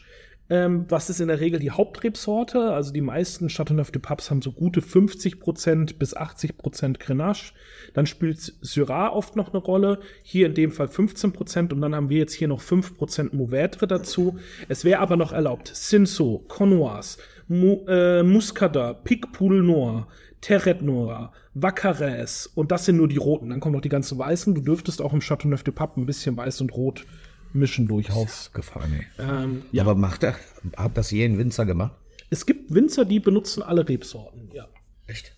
[0.52, 2.72] Ähm, was ist in der Regel die Hauptrebsorte?
[2.72, 7.52] Also die meisten Chateauneuf de Papes haben so gute 50% bis 80% Grenache.
[7.94, 10.00] Dann spielt Syrah oft noch eine Rolle.
[10.24, 14.40] Hier in dem Fall 15% und dann haben wir jetzt hier noch 5% Mourvèdre dazu.
[14.68, 17.18] Es wäre aber noch erlaubt Cinsault, Connoise,
[17.50, 20.06] Mu äh, Muscada, Picpoul Noir,
[20.40, 23.50] Terret Noir, Vacarès und das sind nur die roten.
[23.50, 24.54] Dann kommen noch die ganzen weißen.
[24.54, 27.04] Du dürftest auch im Chateauneuf de Pape ein bisschen weiß und rot
[27.52, 28.52] mischen durchaus.
[28.52, 29.06] Gefahren, ey.
[29.18, 30.36] Ähm, Ja, aber macht er?
[30.76, 31.94] Hat das je ein Winzer gemacht?
[32.30, 34.68] es gibt Winzer, die benutzen alle Rebsorten, ja.
[35.08, 35.34] Echt?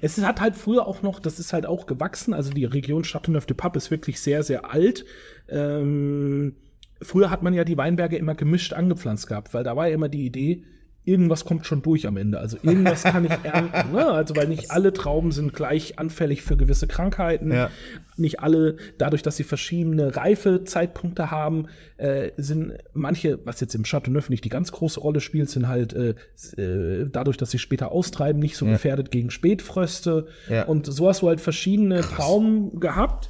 [0.00, 3.76] Es hat halt früher auch noch, das ist halt auch gewachsen, also die Region Châteauneuf-de-Pape
[3.76, 5.04] ist wirklich sehr, sehr alt.
[5.50, 6.56] Ähm,
[7.02, 10.08] früher hat man ja die Weinberge immer gemischt angepflanzt gehabt, weil da war ja immer
[10.08, 10.64] die Idee,
[11.10, 12.38] irgendwas kommt schon durch am Ende.
[12.38, 13.92] Also irgendwas kann ich ernten.
[13.92, 14.06] Ne?
[14.06, 17.52] Also weil nicht alle Trauben sind gleich anfällig für gewisse Krankheiten.
[17.52, 17.70] Ja.
[18.16, 24.28] Nicht alle, dadurch, dass sie verschiedene Reifezeitpunkte haben, äh, sind manche, was jetzt im Chateauneuf
[24.30, 26.14] nicht die ganz große Rolle spielt, sind halt äh,
[26.56, 28.72] äh, dadurch, dass sie später austreiben, nicht so Ja.
[28.72, 30.26] gefährdet gegen Spätfröste.
[30.48, 30.64] Ja.
[30.64, 33.28] Und so hast du halt verschiedene Trauben gehabt.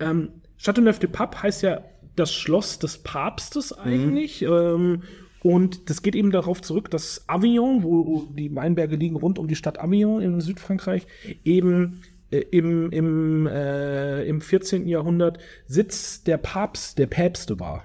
[0.00, 1.82] Ähm, Châteauneuf-de-Pape heißt ja
[2.16, 4.42] das Schloss des Papstes eigentlich.
[4.42, 5.02] Ähm,
[5.42, 9.56] und das geht eben darauf zurück, dass Avignon, wo die Weinberge liegen rund um die
[9.56, 11.06] Stadt Avignon in Südfrankreich,
[11.44, 14.86] eben äh, im, im, äh, im 14.
[14.86, 17.84] Jahrhundert Sitz der Papst, der Päpste war.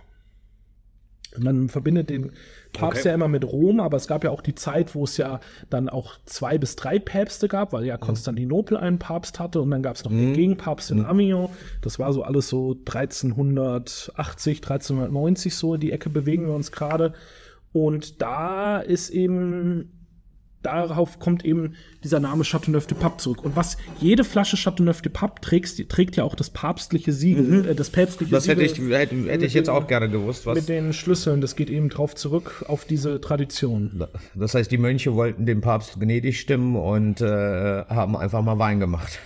[1.37, 2.31] Man verbindet den
[2.71, 3.09] Papst Okay.
[3.09, 5.39] ja immer mit Rom, aber es gab ja auch die Zeit, wo es ja
[5.69, 9.81] dann auch zwei bis drei Päpste gab, weil ja Konstantinopel einen Papst hatte und dann
[9.81, 11.49] gab es noch den Gegenpapst in Avignon.
[11.81, 17.13] Das war so alles so 1380, 1390 so, in die Ecke bewegen wir uns gerade.
[17.75, 19.91] Und da ist eben
[20.61, 23.43] darauf kommt eben dieser Name Chateauneuf de Pape zurück.
[23.43, 27.75] Und was jede Flasche Chateauneuf de Pape trägt, trägt ja auch das papstliche Siegel, äh,
[27.75, 28.35] das päpstliche Mhm.
[28.35, 30.45] Das hätte Siegel ich, hätte, hätte ich jetzt auch gerne gewusst.
[30.45, 31.41] Was, mit den Schlüsseln.
[31.41, 34.07] Das geht eben drauf zurück auf diese Tradition.
[34.33, 38.79] das heißt, die Mönche wollten dem Papst gnädig stimmen und äh, haben einfach mal Wein
[38.79, 39.19] gemacht.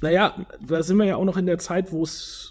[0.00, 2.47] Naja, da sind wir ja auch noch in der Zeit, wo es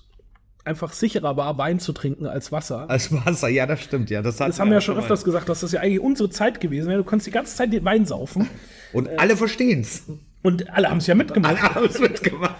[0.67, 2.89] einfach sicherer war, Wein zu trinken als Wasser.
[2.89, 4.21] Als Wasser, ja, das stimmt, ja.
[4.21, 6.59] Das, hat Das haben wir ja schon öfters gesagt, dass das ja eigentlich unsere Zeit
[6.59, 6.99] gewesen wäre.
[6.99, 8.49] Du konntest die ganze Zeit den Wein saufen.
[8.93, 10.03] Und alle verstehen's.
[10.43, 11.61] Und alle haben es ja mitgemacht.
[11.61, 12.55] Alle haben es mitgemacht.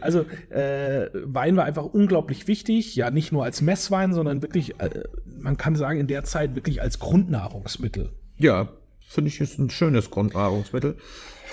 [0.00, 5.02] Also äh, Wein war einfach unglaublich wichtig, ja nicht nur als Messwein, sondern wirklich, äh,
[5.40, 8.10] man kann sagen, in der Zeit wirklich als Grundnahrungsmittel.
[8.38, 8.68] Ja,
[9.08, 10.96] finde ich ist ein schönes Grundnahrungsmittel.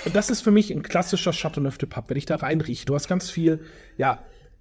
[0.06, 2.86] Und das ist für mich ein klassischer Chateauneuf de Pape, wenn ich da reinrieche.
[2.86, 3.60] Du hast ganz viel,
[3.98, 4.20] ja,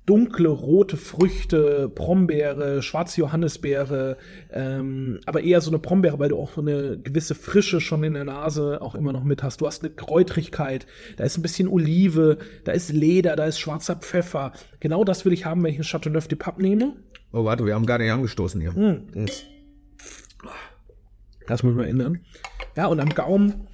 [0.08, 4.16] dunkle rote Früchte, Brombeere, schwarze Johannisbeere,
[4.50, 8.14] ähm, aber eher so eine Brombeere, weil du auch so eine gewisse Frische schon in
[8.14, 9.60] der Nase auch immer noch mit hast.
[9.60, 10.86] Du hast eine Kräutrigkeit,
[11.18, 14.52] da ist ein bisschen Olive, da ist Leder, da ist schwarzer Pfeffer.
[14.80, 16.94] Genau das will ich haben, wenn ich einen Chateauneuf de Pape nehme.
[17.32, 18.72] Oh, warte, wir haben gar nicht angestoßen hier.
[19.14, 19.44] Das-
[21.46, 22.20] Das muss man ändern.
[22.76, 23.66] Ja, und am Gaumen,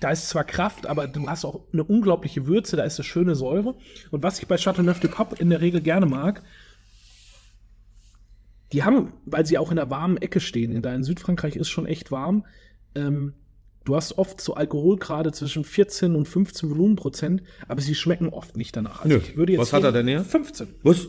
[0.00, 3.34] da ist zwar Kraft, aber du hast auch eine unglaubliche Würze, da ist eine schöne
[3.34, 3.76] Säure.
[4.10, 6.42] Und was ich bei Chateauneuf de Pape in der Regel gerne mag,
[8.72, 11.86] die haben, weil sie auch in der warmen Ecke stehen, in deinem Südfrankreich ist schon
[11.86, 12.44] echt warm,
[12.94, 13.34] ähm,
[13.84, 18.76] du hast oft so Alkoholgrade zwischen 14 und 15 Volumenprozent, aber sie schmecken oft nicht
[18.76, 19.02] danach.
[19.02, 19.22] Also Nö.
[19.22, 20.22] ich würde jetzt Was hat er denn hier?
[20.22, 20.68] 15.
[20.82, 21.08] Was?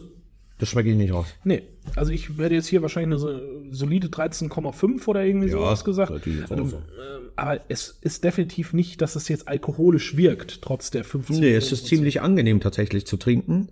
[0.59, 1.27] Das schmecke ich nicht raus.
[1.43, 1.63] Nee,
[1.95, 3.39] also ich werde jetzt hier wahrscheinlich eine so-
[3.71, 6.11] solide 13,5 oder irgendwie Ja, sowas gesagt.
[6.27, 6.77] Ähm, so.
[6.77, 11.39] ähm, aber es ist definitiv nicht, dass es jetzt alkoholisch wirkt, trotz der 15.
[11.39, 13.69] Nee, es ist ziemlich angenehm tatsächlich zu trinken.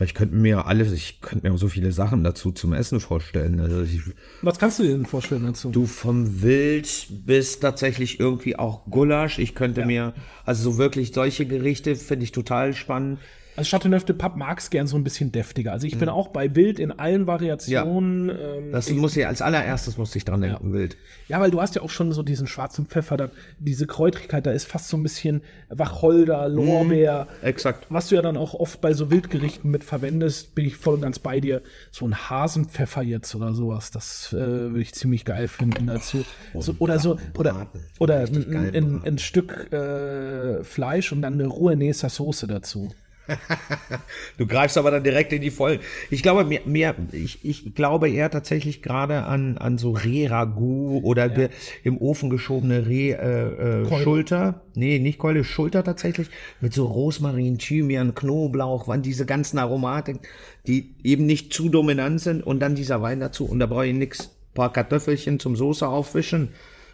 [0.00, 3.60] Ich könnte mir alles, ich könnte mir auch so viele Sachen dazu zum Essen vorstellen.
[3.60, 4.00] Also ich,
[4.42, 5.70] Was kannst du dir denn vorstellen dazu?
[5.70, 9.38] du vom Wild bis tatsächlich irgendwie auch Gulasch.
[9.38, 10.12] Ich könnte mir,
[10.44, 13.20] also so wirklich solche Gerichte finde ich total spannend.
[13.56, 15.72] Also Chateauneuf de Pape mag es gern so ein bisschen deftiger.
[15.72, 18.28] Also ich bin auch bei Wild in allen Variationen.
[18.30, 20.96] Ähm, Das muss ich als allererstes muss ich dran denken, Wild.
[21.28, 24.50] Ja, weil du hast ja auch schon so diesen schwarzen Pfeffer, da, diese Kräutrigkeit, da
[24.50, 27.28] ist fast so ein bisschen Wacholder, Lorbeer.
[27.42, 27.86] Exakt.
[27.90, 31.02] Was du ja dann auch oft bei so Wildgerichten mit verwendest, bin ich voll und
[31.02, 31.62] ganz bei dir.
[31.92, 36.24] So ein Hasenpfeffer jetzt oder sowas, das äh, würde ich ziemlich geil finden dazu.
[36.58, 37.68] So, oder so, oder,
[38.00, 42.92] oder ein, ein, ein Stück äh, Fleisch und dann eine rohe Nesa Soße dazu.
[44.38, 45.80] Du greifst aber dann direkt in die Vollen.
[46.10, 51.28] Ich glaube mehr, mehr ich, ich glaube eher tatsächlich gerade an, an so Reh-Ragout oder
[51.28, 51.48] ge-
[51.84, 53.90] im Ofen geschobene Reh-Schulter.
[53.96, 54.02] Äh.
[54.02, 54.60] Schulter.
[54.74, 56.28] Nee, nicht Keule, Schulter tatsächlich.
[56.60, 60.18] Mit so Rosmarin, Thymian, Knoblauch, wann diese ganzen Aromatik,
[60.66, 63.46] die eben nicht zu dominant sind und dann dieser Wein dazu.
[63.46, 64.30] Und da brauche ich nix.
[64.54, 66.50] Paar Kartoffelchen zum Soße aufwischen.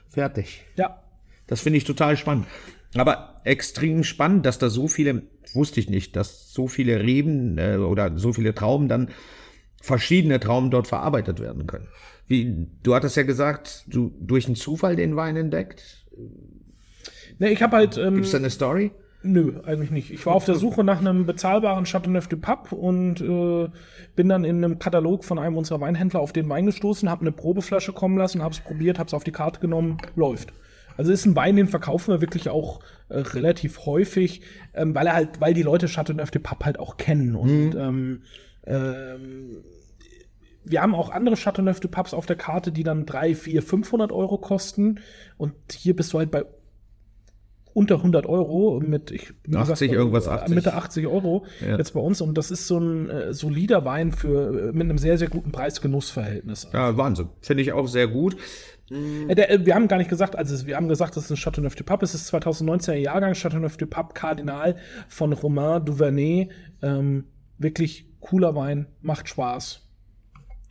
[0.09, 0.63] Fertig.
[0.77, 1.03] Ja,
[1.47, 2.47] Das finde ich total spannend.
[2.97, 5.23] Aber extrem spannend, dass da so viele,
[5.55, 9.11] wusste ich nicht, dass so viele Reben äh, oder so viele Trauben dann,
[9.81, 11.89] verschiedene Trauben dort verarbeitet werden können.
[12.27, 16.07] Wie, du hattest ja gesagt, du durch einen Zufall den Wein entdeckt.
[17.39, 18.93] ne, ich habe halt ähm, Gibt's da eine Story?
[19.23, 20.11] Nö, eigentlich nicht.
[20.11, 23.69] Ich war auf der Suche nach einem bezahlbaren Chateauneuf de Pape und äh,
[24.17, 27.33] bin dann in einem Katalog von einem unserer Weinhändler auf den Wein gestoßen, habe eine
[27.33, 30.55] Probeflasche kommen lassen, habe es probiert, habe es auf die Karte genommen, läuft.
[31.01, 34.43] Also ist ein Wein, den verkaufen wir wirklich auch äh, relativ häufig,
[34.75, 38.21] ähm, weil er halt, weil die Leute Chateauneuf de Pape halt auch kennen und ähm,
[38.67, 39.63] ähm,
[40.63, 44.13] wir haben auch andere Chateauneuf de Papes auf der Karte, die dann 3, 4, 500
[44.13, 45.01] Euro kosten.
[45.39, 46.45] Und hier bist du halt bei
[47.73, 50.55] unter 100 Euro mit ich, wie 80 irgendwas, 80.
[50.55, 51.79] Mitte 80 Euro Ja.
[51.79, 54.99] jetzt bei uns und das ist so ein äh, solider Wein für äh, mit einem
[54.99, 56.69] sehr sehr guten Preis-Genuss-Verhältnis.
[56.75, 57.29] Ja, Wahnsinn.
[57.41, 58.37] Finde ich auch sehr gut.
[58.91, 61.37] Äh, der, äh, wir haben gar nicht gesagt, also wir haben gesagt, das ist ein
[61.37, 64.77] Chateauneuf du Pape, es ist 2019er Jahrgang, Chateauneuf du Pape Kardinal
[65.09, 66.49] von Romain Duvernay.
[66.83, 67.25] Ähm,
[67.59, 69.87] wirklich cooler Wein, macht Spaß.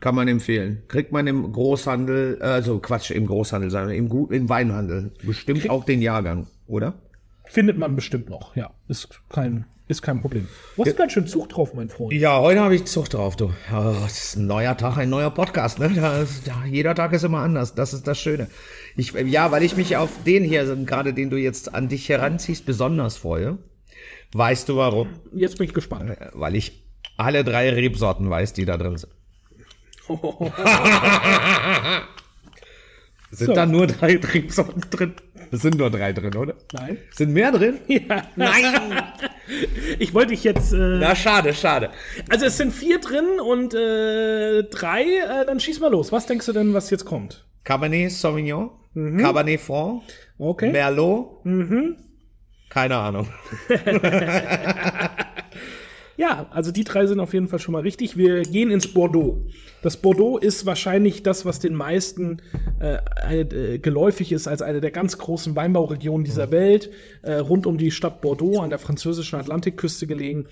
[0.01, 0.83] Kann man empfehlen.
[0.87, 5.11] Kriegt man im Großhandel, also Quatsch, im Großhandel, sondern im, Gut- im Weinhandel.
[5.25, 6.93] Bestimmt auch den Jahrgang, oder?
[7.49, 8.69] Findet man bestimmt noch, ja.
[8.87, 10.47] Ist kein, ist kein Problem.
[10.77, 12.13] Du hast ganz schön Zug drauf, mein Freund.
[12.13, 13.51] Ja, heute habe ich Zucht drauf, du.
[13.73, 15.89] Oh, es ist ein neuer Tag, ein neuer Podcast, ne?
[15.89, 17.73] Da ist, da, jeder Tag ist immer anders.
[17.73, 18.49] Das ist das Schöne.
[18.95, 22.07] Ich, ja, weil ich mich auf den hier, also gerade den du jetzt an dich
[22.07, 23.57] heranziehst, besonders freue.
[24.33, 25.09] Weißt du warum?
[25.33, 26.15] Jetzt bin ich gespannt.
[26.33, 26.83] Weil ich
[27.17, 29.11] alle drei Rebsorten weiß, die da drin sind.
[33.31, 33.53] Sind So.
[33.53, 35.13] da nur drei Rebsorten drin?
[35.51, 36.53] Es sind nur drei drin, oder?
[36.73, 36.97] Nein.
[37.11, 37.79] Sind mehr drin?
[37.87, 38.23] Ja.
[38.35, 38.63] Nein!
[39.97, 40.73] Ich wollte dich jetzt.
[40.73, 41.89] Äh, Na, schade, schade.
[42.29, 45.01] also es sind vier drin und äh, drei.
[45.05, 46.11] Äh, dann schieß mal los.
[46.11, 47.45] Was denkst du denn, was jetzt kommt?
[47.63, 48.69] Cabernet Sauvignon,
[49.17, 50.03] Cabernet Franc,
[50.37, 50.71] Okay.
[50.71, 51.41] Merlot.
[52.69, 53.27] Keine Ahnung.
[56.19, 58.17] Ja, also die drei sind auf jeden Fall schon mal richtig.
[58.17, 59.37] Wir gehen ins Bordeaux.
[59.81, 62.41] Das Bordeaux ist wahrscheinlich das, was den meisten
[62.81, 62.97] äh,
[63.39, 67.89] äh, geläufig ist als eine der ganz großen Weinbauregionen dieser Welt, äh, rund um die
[67.89, 70.47] Stadt Bordeaux an der französischen Atlantikküste gelegen.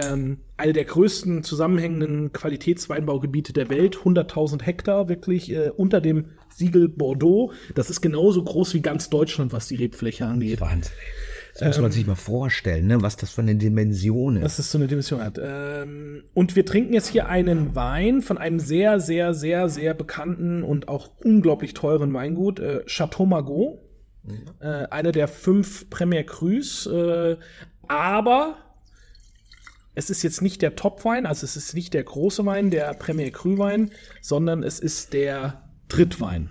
[0.00, 6.88] Ähm, eine der größten zusammenhängenden Qualitätsweinbaugebiete der Welt, 100.000 Hektar wirklich äh, unter dem Siegel
[6.88, 7.50] Bordeaux.
[7.74, 10.60] Das ist genauso groß wie ganz Deutschland, was die Rebfläche angeht.
[10.60, 10.92] Wahnsinn.
[11.58, 13.02] Das muss man sich mal vorstellen, ne?
[13.02, 14.44] was das für eine Dimension ist.
[14.44, 15.40] dass es so eine Dimension hat.
[15.42, 20.62] Ähm, und wir trinken jetzt hier einen Wein von einem sehr, sehr, sehr, sehr bekannten
[20.62, 23.80] und auch unglaublich teuren Weingut, äh, Chateau Margaux.
[24.60, 26.86] Äh, einer der fünf Premier Crus.
[26.86, 27.36] Äh,
[27.86, 28.56] aber
[29.94, 33.30] es ist jetzt nicht der Top-Wein, also es ist nicht der große Wein, der Premier
[33.30, 33.90] Cru-Wein,
[34.20, 36.50] sondern es ist der Drittwein.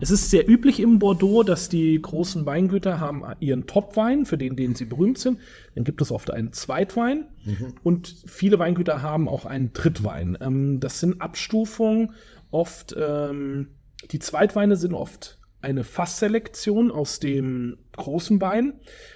[0.00, 4.56] Es ist sehr üblich im Bordeaux, dass die großen Weingüter haben ihren Topwein, für den,
[4.56, 5.38] den sie berühmt sind.
[5.74, 7.26] Dann gibt es oft einen Zweitwein.
[7.82, 10.36] Und viele Weingüter haben auch einen Drittwein.
[10.40, 12.12] Ähm, das sind Abstufungen.
[12.50, 13.68] Oft, ähm,
[14.10, 18.74] die Zweitweine sind oft eine Fassselektion aus dem großen Wein.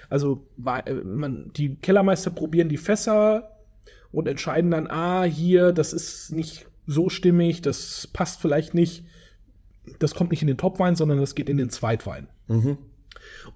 [0.09, 3.57] Also äh, man, die Kellermeister probieren die Fässer
[4.11, 9.05] und entscheiden dann, ah, hier, das ist nicht so stimmig, das passt vielleicht nicht
[9.99, 12.27] das kommt nicht in den Topwein, sondern das geht in den Zweitwein.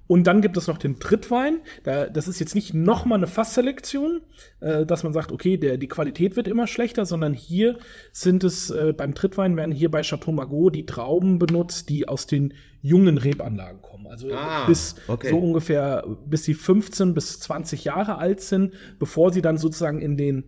[0.07, 1.59] Und dann gibt es noch den Drittwein.
[1.83, 4.21] Da, das ist jetzt nicht nochmal eine Fassselektion,
[4.59, 7.77] äh, dass man sagt, okay, der, die Qualität wird immer schlechter, sondern hier
[8.11, 12.27] sind es, äh, beim Drittwein werden hier bei Chateau Margaux die Trauben benutzt, die aus
[12.27, 14.07] den jungen Rebanlagen kommen.
[14.07, 15.29] Also Ah, bis okay.
[15.29, 20.17] so ungefähr, bis sie 15 bis 20 Jahre alt sind, bevor sie dann sozusagen in
[20.17, 20.43] den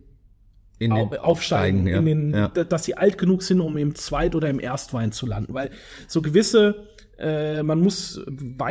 [0.78, 2.00] In au- aufsteigen, ja.
[2.00, 2.48] den, ja.
[2.48, 5.52] da- dass sie alt genug sind, um im Zweit- oder im Erstwein zu landen.
[5.54, 5.70] Weil
[6.06, 6.86] so gewisse,
[7.18, 8.20] äh, man muss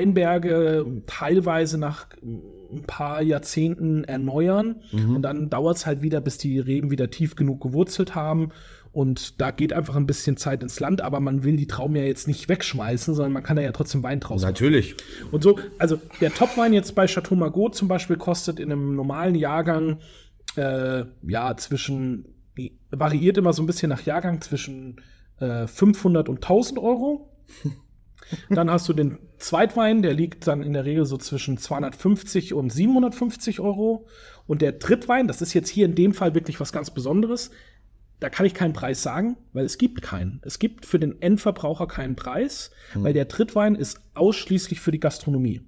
[0.02, 5.16] Weinberge teilweise nach ein paar Jahrzehnten erneuern Mhm.
[5.18, 8.50] und dann dauert es halt wieder, bis die Reben wieder tief genug gewurzelt haben.
[8.94, 12.02] Und da geht einfach ein bisschen Zeit ins Land, aber man will die Trauben ja
[12.04, 14.50] jetzt nicht wegschmeißen, sondern man kann da ja trotzdem Wein draus machen.
[14.52, 14.96] Natürlich.
[15.32, 19.36] Und so, also der Topwein jetzt bei Chateau Margaux zum Beispiel kostet in einem normalen
[19.36, 19.98] Jahrgang
[20.58, 22.26] äh, ja zwischen,
[22.92, 25.02] variiert immer so ein bisschen nach Jahrgang zwischen
[25.40, 27.32] äh, 500 und 1000 Euro.
[28.50, 32.72] Dann hast du den Zweitwein, der liegt dann in der Regel so zwischen 250 und
[32.72, 34.08] 750 Euro.
[34.48, 37.52] Und der Drittwein, das ist jetzt hier in dem Fall wirklich was ganz Besonderes.
[38.20, 40.42] Da kann ich keinen Preis sagen, weil es gibt keinen.
[40.44, 45.62] Es gibt für den Endverbraucher keinen Preis, weil der Drittwein ist ausschließlich für die Gastronomie.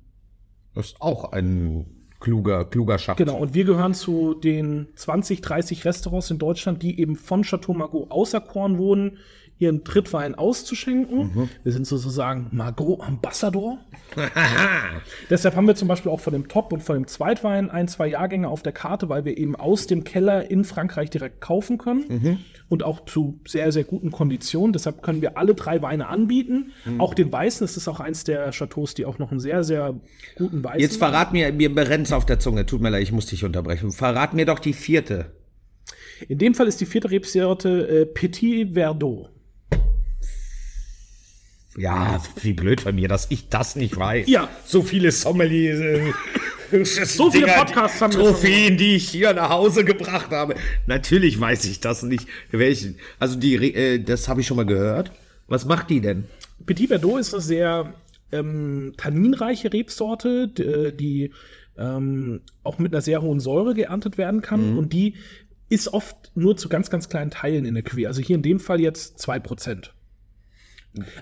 [0.74, 3.18] Das ist auch ein kluger, kluger Schacht.
[3.18, 7.74] Genau, und wir gehören zu den 20, 30 Restaurants in Deutschland, die eben von Chateau
[7.74, 9.18] Margaux auserkoren wurden,
[9.60, 11.50] ihren Drittwein auszuschenken.
[11.64, 13.78] Wir sind sozusagen Margaux Ambassador.
[15.30, 18.08] Deshalb haben wir zum Beispiel auch von dem Top und von dem Zweitwein ein, zwei
[18.08, 22.40] Jahrgänge auf der Karte, weil wir eben aus dem Keller in Frankreich direkt kaufen können
[22.70, 24.72] und auch zu sehr, sehr guten Konditionen.
[24.72, 26.72] Deshalb können wir alle drei Weine anbieten.
[26.98, 30.00] Auch den Weißen, das ist auch eins der Chateaus, die auch noch einen sehr, sehr
[30.38, 32.66] guten Weißen Jetzt verrat mir, mir brennt's auf der Zunge.
[32.66, 33.92] Tut mir leid, ich muss dich unterbrechen.
[33.92, 35.34] Verrat mir doch die vierte.
[36.28, 39.30] In dem Fall ist die vierte Rebsorte äh, Petit Verdot.
[41.80, 44.28] Ja, wie blöd von mir, dass ich das nicht weiß.
[44.28, 44.50] Ja.
[44.66, 45.80] So viele Sommeliers.
[45.80, 46.12] Äh,
[46.72, 50.54] So viele Podcasts haben wir schon Trophäen, die ich hier nach Hause gebracht habe.
[50.86, 52.28] Natürlich weiß ich das nicht.
[52.52, 52.98] Welchen?
[53.18, 55.12] Also die, äh, das habe ich schon mal gehört.
[55.48, 56.26] Was macht die denn?
[56.68, 57.94] Petit Verdot ist eine sehr
[58.32, 61.32] ähm, tanninreiche Rebsorte, d- die
[61.76, 65.16] ähm, auch mit einer sehr hohen Säure geerntet werden kann und die
[65.70, 68.06] ist oft nur zu ganz, ganz kleinen Teilen in der Cuvée.
[68.06, 69.94] Also hier in dem Fall jetzt zwei Prozent.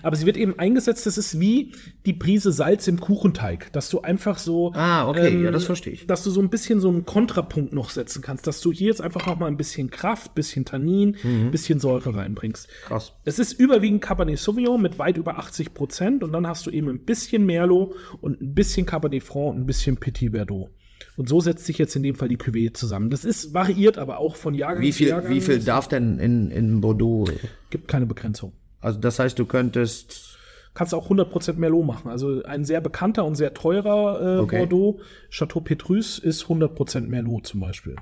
[0.02, 1.72] Aber sie wird eben eingesetzt, das ist wie
[2.06, 5.92] die Prise Salz im Kuchenteig, dass du einfach so, ähm, Ah, okay, ja, das verstehe
[5.92, 6.06] ich.
[6.06, 9.02] dass du so ein bisschen so einen Kontrapunkt noch setzen kannst, dass du hier jetzt
[9.02, 11.50] einfach noch mal ein bisschen Kraft, bisschen Tannin, Mhm.
[11.50, 12.66] bisschen Säure reinbringst.
[12.86, 13.12] Krass.
[13.24, 16.88] Es ist überwiegend Cabernet Sauvignon mit weit über 80 Prozent und dann hast du eben
[16.88, 20.70] ein bisschen Merlot und ein bisschen Cabernet Franc und ein bisschen Petit Verdot.
[21.16, 23.10] Und so setzt sich jetzt in dem Fall die Cuvée zusammen.
[23.10, 25.30] Das ist variiert aber auch von Jahrgang Wie zu viel, Jahrgang.
[25.32, 27.26] wie viel darf denn in, in Bordeaux?
[27.70, 28.52] Gibt keine Begrenzung.
[28.80, 30.38] Also das heißt, du könntest.
[30.74, 32.08] Kannst auch 100% Merlot machen.
[32.08, 34.58] Also ein sehr bekannter und sehr teurer äh, Okay.
[34.58, 37.96] Bordeaux, Chateau Petrus, ist 100% Merlot zum Beispiel.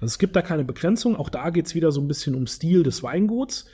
[0.00, 1.16] Also es gibt da keine Begrenzung.
[1.16, 3.66] Auch da geht's wieder so ein bisschen um Stil des Weinguts.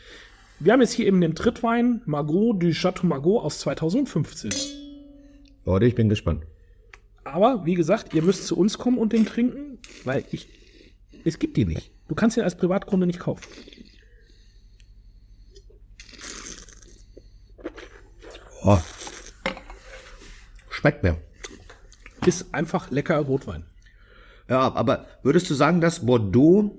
[0.58, 4.52] Wir haben jetzt hier eben den Trittwein Margot du Chateau Margot aus 2015.
[5.64, 6.44] Leute, ich bin gespannt.
[7.24, 10.48] Aber wie gesagt, ihr müsst zu uns kommen und den trinken, weil ich.
[11.24, 11.90] Es gibt die nicht.
[12.08, 13.42] Du kannst ihn als Privatkunde nicht kaufen.
[18.64, 18.78] Oh.
[20.70, 21.18] Schmeckt mir.
[22.26, 23.64] Ist einfach lecker Rotwein.
[24.48, 26.78] Ja, aber würdest du sagen, dass Bordeaux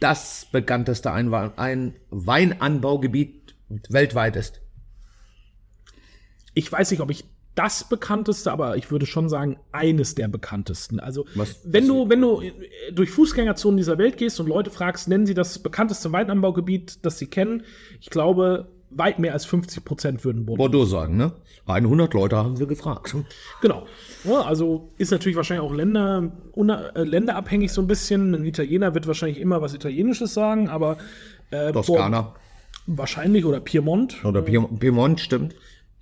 [0.00, 3.54] das bekannteste Einwa- ein Weinanbaugebiet
[3.88, 4.60] weltweit ist?
[6.54, 10.98] ich weiß nicht, ob ich das bekannteste, aber ich würde schon sagen, eines der bekanntesten.
[10.98, 12.52] Also, Was- wenn was- du, wenn du äh,
[12.92, 17.26] durch Fußgängerzonen dieser Welt gehst und Leute fragst, nennen sie das bekannteste Weinanbaugebiet, das sie
[17.28, 17.62] kennen,
[18.00, 20.64] ich glaube, weit mehr als 50 Prozent würden Bordeaux.
[20.64, 21.32] Bordeaux sagen, ne?
[21.66, 23.14] 100 Leute haben wir gefragt.
[23.60, 23.86] Genau.
[24.24, 28.34] Ja, also ist natürlich wahrscheinlich auch Länder, äh, länderabhängig so ein bisschen.
[28.34, 30.96] Ein Italiener wird wahrscheinlich immer was Italienisches sagen, aber
[31.50, 32.34] äh, Toskana
[32.88, 34.24] wahrscheinlich oder Piemont.
[34.24, 35.54] oder Piemont, Piemont stimmt.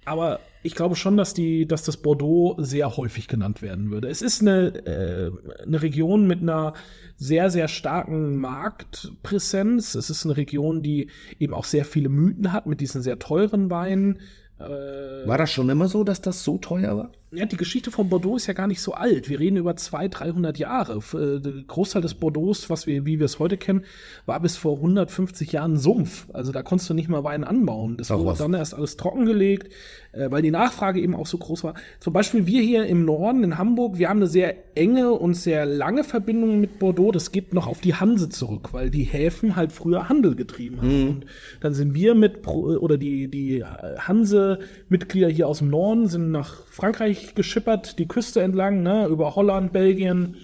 [0.04, 4.08] Aber ich glaube schon, dass die, dass das Bordeaux sehr häufig genannt werden würde.
[4.08, 5.30] Es ist eine, äh,
[5.62, 6.74] eine Region mit einer
[7.16, 9.94] sehr, sehr starken Marktpräsenz.
[9.94, 13.70] Es ist eine Region, die eben auch sehr viele Mythen hat mit diesen sehr teuren
[13.70, 14.18] Weinen.
[14.58, 17.12] War das schon immer so, dass das so teuer war?
[17.32, 19.28] Ja, die Geschichte von Bordeaux ist ja gar nicht so alt.
[19.28, 21.00] Wir reden über 200, 300 Jahre.
[21.12, 23.84] Äh, Der Großteil des Bordeaux, was wir, wie wir es heute kennen,
[24.26, 26.28] war bis vor 150 Jahren Sumpf.
[26.32, 27.96] Also da konntest du nicht mal Wein anbauen.
[27.96, 28.38] Das Ach wurde was.
[28.38, 29.72] dann erst alles trockengelegt,
[30.12, 31.74] äh, weil die Nachfrage eben auch so groß war.
[31.98, 35.66] Zum Beispiel wir hier im Norden, in Hamburg, wir haben eine sehr enge und sehr
[35.66, 37.10] lange Verbindung mit Bordeaux.
[37.10, 41.08] Das geht noch auf die Hanse zurück, weil die Häfen halt früher Handel getrieben haben.
[41.08, 41.26] Und
[41.60, 46.64] dann sind wir mit, Pro- oder die, die Hanse-Mitglieder hier aus dem Norden sind nach
[46.66, 50.36] Frankreich geschippert, die Küste entlang, ne, über Holland, Belgien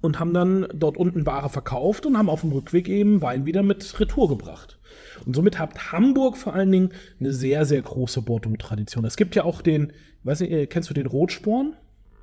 [0.00, 3.62] und haben dann dort unten Ware verkauft und haben auf dem Rückweg eben Wein wieder
[3.62, 4.78] mit Retour gebracht.
[5.24, 9.04] Und somit hat Hamburg vor allen Dingen eine sehr, sehr große Bordeaux-Tradition.
[9.04, 9.92] Es gibt ja auch den,
[10.24, 11.74] weiß nicht, äh, kennst du den Rotsporn?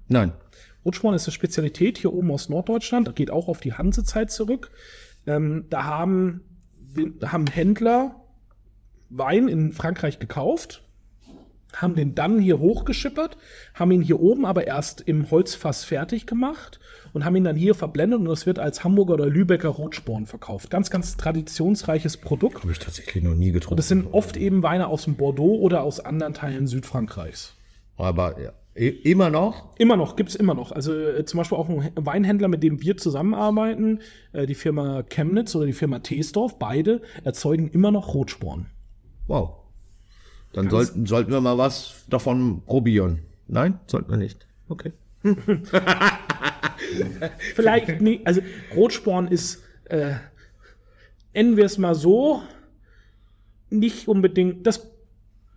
[0.08, 0.34] Nein.
[0.86, 4.72] Rotsporn ist eine Spezialität hier oben aus Norddeutschland, geht auch auf die Hansezeit zurück.
[5.26, 6.42] Ähm, da haben,
[7.20, 8.24] da haben Händler
[9.10, 10.84] Wein in Frankreich gekauft,
[11.82, 13.38] haben den dann hier hochgeschippert,
[13.74, 16.80] haben ihn hier oben aber erst im Holzfass fertig gemacht
[17.14, 20.70] und haben ihn dann hier verblendet und das wird als Hamburger oder Lübecker Rotsporn verkauft.
[20.70, 22.62] Ganz, ganz traditionsreiches Produkt.
[22.62, 23.78] Habe ich tatsächlich noch nie getrunken.
[23.78, 27.56] Das sind oft eben Weine aus dem Bordeaux oder aus anderen Teilen Südfrankreichs.
[27.98, 29.76] Aber ja, i- immer noch?
[29.78, 30.72] Immer noch, gibt's immer noch.
[30.72, 34.00] Also äh, zum Beispiel auch ein Weinhändler, mit dem wir zusammenarbeiten,
[34.32, 38.68] äh, die Firma Chemnitz oder die Firma Teesdorf, beide erzeugen immer noch Rotsporn.
[39.28, 39.58] Wow.
[40.54, 43.20] Dann sollten, sollten wir mal was davon probieren.
[43.48, 44.48] Nein, sollten wir nicht.
[44.70, 44.94] Okay.
[47.56, 48.42] Vielleicht nicht, also
[48.76, 50.14] Rotsporn ist, äh,
[51.34, 52.42] nennen wir es mal so,
[53.70, 54.88] nicht unbedingt, das,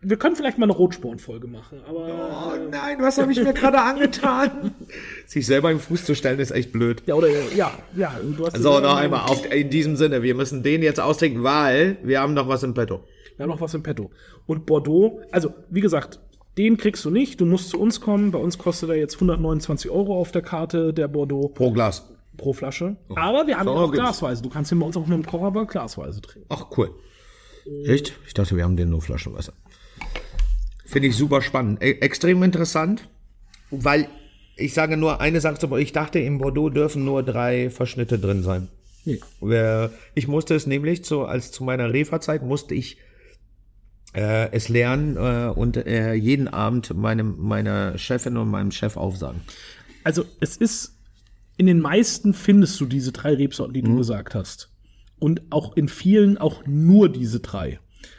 [0.00, 3.80] wir können vielleicht mal eine Rotsporn-Folge machen, aber, Oh nein, was habe ich mir gerade
[3.80, 4.72] angetan?
[5.26, 7.02] Sich selber im Fuß zu stellen, ist echt blöd.
[7.06, 9.28] ja, oder, ja, ja, du hast So, noch einmal.
[9.28, 12.72] Auf, in diesem Sinne, wir müssen den jetzt austrinken, weil wir haben noch was im
[12.74, 13.04] Petto.
[13.36, 14.10] Wir haben noch was im Petto.
[14.46, 16.20] Und Bordeaux, also wie gesagt,
[16.56, 17.40] den kriegst du nicht.
[17.40, 18.30] Du musst zu uns kommen.
[18.30, 22.08] Bei uns kostet er jetzt 129 Euro auf der Karte, der Bordeaux Pro Glas.
[22.36, 22.96] pro Flasche.
[23.14, 24.42] Aber wir haben ihn auch glasweise.
[24.42, 26.46] Du kannst ihn bei uns auch mit dem Kocher glasweise trinken.
[26.48, 26.90] Ach, cool.
[27.84, 28.14] Echt?
[28.26, 29.52] Ich dachte, wir haben den nur Flaschenwasser.
[30.84, 31.82] Finde ich super spannend.
[31.82, 33.08] E extrem interessant,
[33.70, 34.08] weil
[34.56, 38.42] ich sage nur eine Sache, aber ich dachte, im Bordeaux dürfen nur drei Verschnitte drin
[38.42, 38.68] sein.
[39.04, 39.20] Nee.
[40.14, 42.98] Ich musste es nämlich, zu, als zu meiner Referzeit, musste ich
[44.16, 49.42] äh, es lernen äh, und äh, jeden Abend meinem, meiner Chefin und meinem Chef aufsagen.
[50.04, 50.96] Also es ist,
[51.58, 53.86] in den meisten findest du diese drei Rebsorten, die Mhm.
[53.92, 54.70] du gesagt hast.
[55.18, 57.78] Und auch in vielen auch nur diese drei.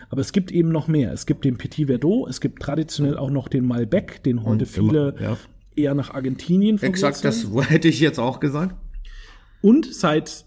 [0.10, 1.12] Aber es gibt eben noch mehr.
[1.14, 4.68] Es gibt den Petit Verdot, es gibt traditionell auch noch den Malbec, den heute Und
[4.68, 5.38] viele immer- ja.
[5.76, 7.56] eher nach Argentinien Exakt, verwurzeln.
[7.56, 8.76] das hätte ich jetzt auch gesagt.
[9.62, 10.46] Und seit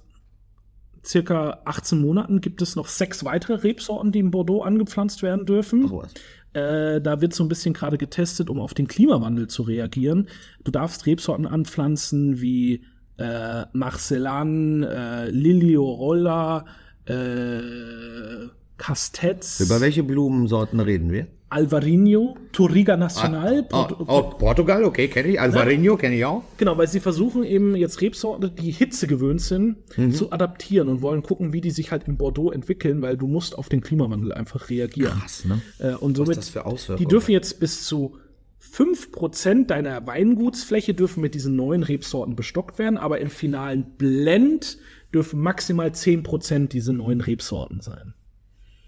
[1.05, 5.89] circa 18 Monaten gibt es noch sechs weitere Rebsorten, die in Bordeaux angepflanzt werden dürfen.
[5.89, 6.13] Sowas.
[6.53, 10.29] Äh, da wird so ein bisschen gerade getestet, um auf den Klimawandel zu reagieren.
[10.65, 12.83] Du darfst Rebsorten anpflanzen wie
[13.19, 16.65] äh, Marcellan, äh, Liliorolla,
[17.05, 18.47] äh,
[18.79, 21.27] Castets, Über welche Blumensorten reden wir?
[21.51, 23.67] Alvarinho, Touriga Nacional.
[23.73, 25.41] Ah, Portu- oh, Portugal, okay, kenne ich.
[25.41, 26.43] Alvarinho kenne ich auch.
[26.57, 30.13] Genau, weil sie versuchen eben jetzt Rebsorten, die Hitze gewöhnt sind, Mhm.
[30.13, 33.59] zu adaptieren und wollen gucken, wie die sich halt in Bordeaux entwickeln, weil du musst
[33.59, 35.19] auf den Klimawandel einfach reagieren.
[35.19, 35.61] Krass, ne?
[35.81, 38.17] Äh, und somit, das für Auswirkungen die dürfen jetzt bis zu
[38.61, 44.79] 5% deiner Weingutsfläche dürfen mit diesen neuen Rebsorten bestockt werden, aber im finalen Blend
[45.13, 48.15] dürfen maximal 10% diese neuen Rebsorten sein.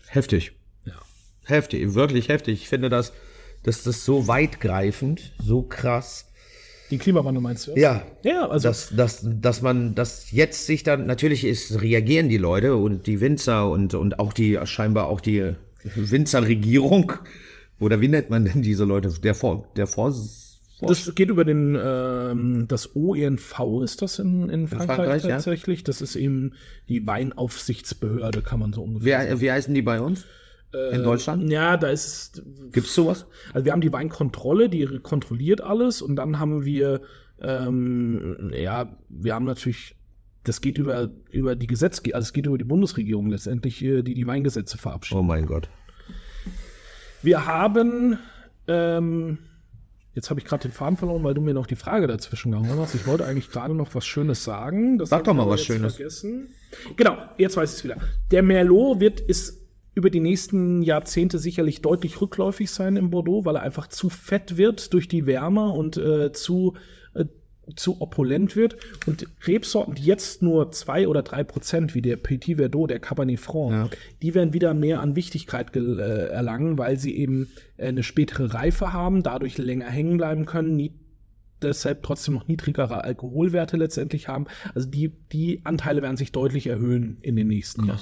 [0.06, 0.52] Heftig.
[1.44, 1.56] Ja.
[1.56, 2.62] Heftig, wirklich heftig.
[2.62, 3.12] Ich finde das,
[3.62, 6.26] das ist so weitgreifend, so krass.
[6.90, 7.72] Den Klimawandel meinst du?
[7.74, 12.36] Ja, Ja, also dass, dass, dass man, dass jetzt sich dann, natürlich ist, reagieren die
[12.36, 15.54] Leute und die Winzer und, und auch die, scheinbar auch die
[15.94, 17.12] Winzerregierung.
[17.80, 19.10] Oder wie nennt man denn diese Leute?
[19.22, 20.14] Der Vor, der Vor,
[20.80, 25.30] Das geht über den ähm, das OENV ist das in, in Frankreich, Frankreich, ja.
[25.30, 25.84] tatsächlich.
[25.84, 26.52] Das ist eben
[26.88, 29.34] die Weinaufsichtsbehörde, kann man so ungefähr.
[29.36, 30.26] wie, wie heißen die bei uns?
[30.72, 31.50] In Deutschland?
[31.50, 32.42] Ja, da ist
[32.72, 33.26] Gibt's sowas?
[33.52, 37.02] also wir haben die Weinkontrolle, die kontrolliert alles und dann haben wir
[37.40, 39.96] ähm, ja, wir haben natürlich
[40.44, 44.14] das geht über über die Gesetzgebung, also es geht über die Bundesregierung letztendlich, äh, die
[44.14, 45.20] die Weingesetze verabschiedet.
[45.20, 45.68] Oh mein Gott.
[47.22, 48.18] Wir haben,
[48.66, 49.38] ähm,
[50.14, 52.68] jetzt habe ich gerade den Faden verloren, weil du mir noch die Frage dazwischen gehauen
[52.78, 52.96] hast.
[52.96, 54.98] Ich wollte eigentlich gerade noch was Schönes sagen.
[54.98, 55.96] Das Sag doch mal was Schönes.
[55.96, 56.48] Vergessen.
[56.96, 57.96] Genau, jetzt weiß ich es wieder.
[58.32, 59.61] Der Merlot wird ist
[59.94, 64.56] über die nächsten Jahrzehnte sicherlich deutlich rückläufig sein in Bordeaux, weil er einfach zu fett
[64.56, 66.74] wird durch die Wärme und äh, zu
[67.14, 67.26] äh,
[67.76, 68.76] zu opulent wird
[69.06, 73.38] und Rebsorten, die jetzt nur zwei oder drei Prozent, wie der Petit Verdot, der Cabernet
[73.38, 73.88] Franc, Ja.
[74.20, 78.92] die werden wieder mehr an Wichtigkeit äh, erlangen, weil sie eben äh, eine spätere Reife
[78.92, 80.92] haben, dadurch länger hängen bleiben können, nie,
[81.62, 84.46] deshalb trotzdem noch niedrigere Alkoholwerte letztendlich haben.
[84.74, 88.00] Also die, die Anteile werden sich deutlich erhöhen in den nächsten Jahren.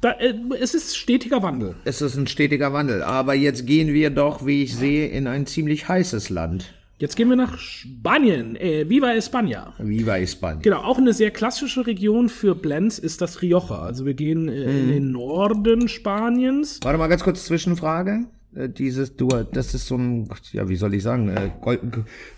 [0.00, 1.76] Da, äh, es ist stetiger Wandel.
[1.84, 3.02] Es ist ein stetiger Wandel.
[3.02, 6.74] Aber jetzt gehen wir doch, wie ich sehe, in ein ziemlich heißes Land.
[6.98, 8.54] Jetzt gehen wir nach Spanien.
[8.56, 9.72] Äh, Viva España.
[9.78, 10.62] Viva España.
[10.62, 13.80] Genau, auch eine sehr klassische Region für Blends ist das Rioja.
[13.80, 16.78] Also wir gehen äh, in den Norden Spaniens.
[16.82, 18.26] Warte mal ganz kurz Zwischenfrage.
[18.54, 21.80] Äh, Dieses, du, das ist so ein, ja, wie soll ich sagen, äh, Gold,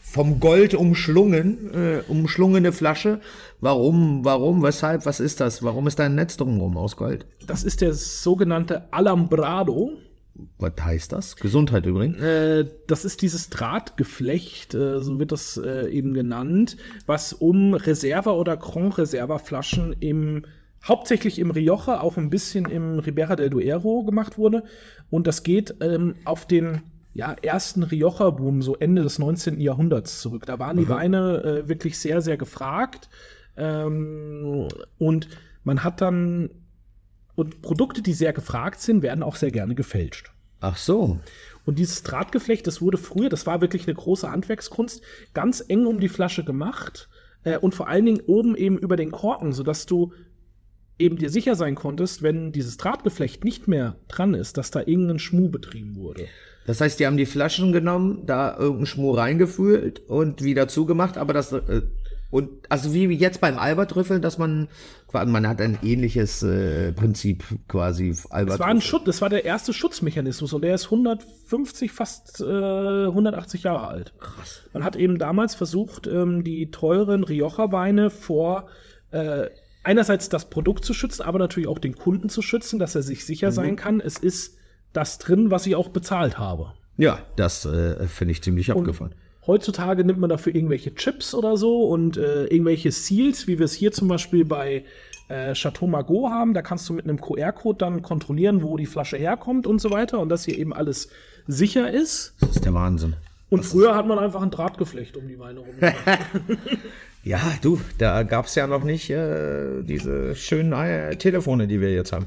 [0.01, 3.21] vom Gold umschlungen, äh, umschlungene Flasche.
[3.61, 5.63] Warum, warum, weshalb, was ist das?
[5.63, 7.27] Warum ist da ein Netz drumherum aus Gold?
[7.47, 9.93] Das ist der sogenannte Alambrado.
[10.59, 11.37] Was heißt das?
[11.37, 12.21] Gesundheit übrigens.
[12.21, 18.33] Äh, das ist dieses Drahtgeflecht, äh, so wird das äh, eben genannt, was um Reserva
[18.33, 20.45] oder Grand Reserva Flaschen im
[20.87, 24.65] hauptsächlich im Rioja, auch ein bisschen im Ribera del Duero gemacht wurde.
[25.11, 26.83] Und das geht ähm, auf den
[27.15, 29.61] ja, ersten Rioja-Boom, so Ende des 19.
[29.61, 30.45] Jahrhunderts zurück.
[30.47, 33.09] Da waren die Weine äh, wirklich sehr, sehr gefragt.
[33.57, 34.69] Ähm,
[34.99, 35.29] und
[35.65, 36.51] man hat dann,
[37.35, 40.31] und Produkte, die sehr gefragt sind, werden auch sehr gerne gefälscht.
[40.61, 41.19] Ach so.
[41.65, 45.03] Und dieses Drahtgeflecht, das wurde früher, das war wirklich eine große Handwerkskunst,
[45.35, 47.09] ganz eng um die Flasche gemacht
[47.45, 50.13] äh, und vor allen Dingen oben eben über den Korken, sodass du
[50.99, 55.19] eben dir sicher sein konntest, wenn dieses Drahtgeflecht nicht mehr dran ist, dass da irgendein
[55.19, 56.27] Schmuh betrieben wurde.
[56.67, 61.33] Das heißt, die haben die Flaschen genommen, da irgendeinen Schmur reingefüllt und wieder zugemacht, aber
[61.33, 61.83] das, äh,
[62.31, 64.69] und, also wie jetzt beim Albertrüffel, dass man,
[65.13, 69.73] man hat ein ähnliches äh, Prinzip quasi, Das war ein Schutz, das war der erste
[69.73, 72.45] Schutzmechanismus und der ist 150, fast äh,
[73.07, 74.13] 180 Jahre alt.
[74.19, 74.63] Krass.
[74.73, 78.67] Man hat eben damals versucht, ähm, die teuren Rioja-Weine vor
[79.13, 79.47] äh,
[79.87, 83.25] einerseits das Produkt zu schützen, aber natürlich auch den Kunden zu schützen, dass er sich
[83.25, 84.59] sicher sein kann, es ist
[84.93, 86.73] das drin, was ich auch bezahlt habe.
[86.97, 89.15] Ja, das äh, finde ich ziemlich abgefahren.
[89.47, 93.75] Heutzutage nimmt man dafür irgendwelche Chips oder so und äh, irgendwelche Seals, wie wir es
[93.75, 94.85] hier zum Beispiel bei
[95.29, 96.53] äh, Chateau Margaux haben.
[96.53, 100.19] Da kannst du mit einem QR-Code dann kontrollieren, wo die Flasche herkommt und so weiter
[100.19, 101.11] und dass hier eben alles
[101.47, 102.35] sicher ist.
[102.41, 103.15] Das ist der Wahnsinn.
[103.49, 105.75] Und früher hat man einfach ein Drahtgeflecht um die Weine rum.
[107.27, 112.13] Ja, du, da gab's ja noch nicht äh, diese schönen äh, Telefone, die wir jetzt
[112.13, 112.27] haben.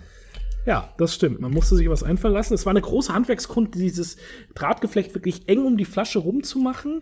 [0.66, 1.40] Ja, das stimmt.
[1.40, 2.54] Man musste sich was einfallen lassen.
[2.54, 4.18] Es war eine große Handwerkskunde, dieses
[4.56, 7.02] Drahtgeflecht wirklich eng um die Flasche rumzumachen.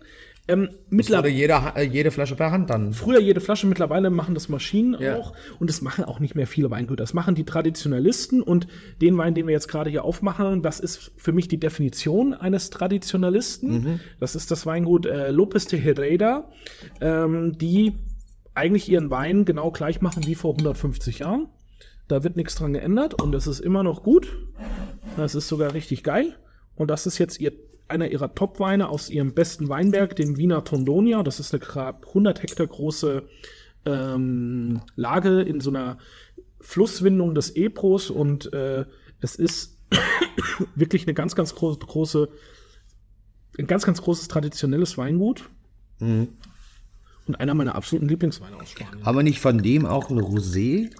[0.50, 2.94] Ähm, mittlerweile jeder, äh, jede Flasche per Hand dann.
[2.94, 5.16] früher jede Flasche, mittlerweile machen das Maschinen Ja.
[5.18, 5.34] auch.
[5.60, 6.96] Und das machen auch nicht mehr viele Weingüter.
[7.02, 8.40] Das machen die Traditionalisten.
[8.40, 8.66] Und
[9.02, 12.70] den Wein, den wir jetzt gerade hier aufmachen, das ist für mich die Definition eines
[12.70, 14.00] Traditionalisten.
[14.20, 16.48] Das ist das Weingut äh, Lopez de Herrera,
[17.02, 17.92] ähm, die
[18.54, 21.48] eigentlich ihren Wein genau gleich machen wie vor 150 Jahren.
[22.08, 24.34] Da wird nichts dran geändert und es ist immer noch gut.
[25.16, 26.34] Das ist sogar richtig geil.
[26.74, 27.52] Und das ist jetzt ihr,
[27.86, 31.22] einer ihrer Top-Weine aus ihrem besten Weinberg, dem Wiener Tondonia.
[31.22, 33.24] Das ist eine knapp 100 Hektar große
[33.84, 35.98] ähm, Lage in so einer
[36.60, 38.86] Flusswindung des Ebros und äh,
[39.20, 39.78] es ist
[40.74, 42.28] wirklich eine ganz, ganz große, große,
[43.58, 45.48] ein ganz, ganz großes traditionelles Weingut.
[47.26, 49.04] Und einer meiner absoluten Lieblingsweine aus Spanien.
[49.04, 50.90] Haben wir nicht von dem auch ein Rosé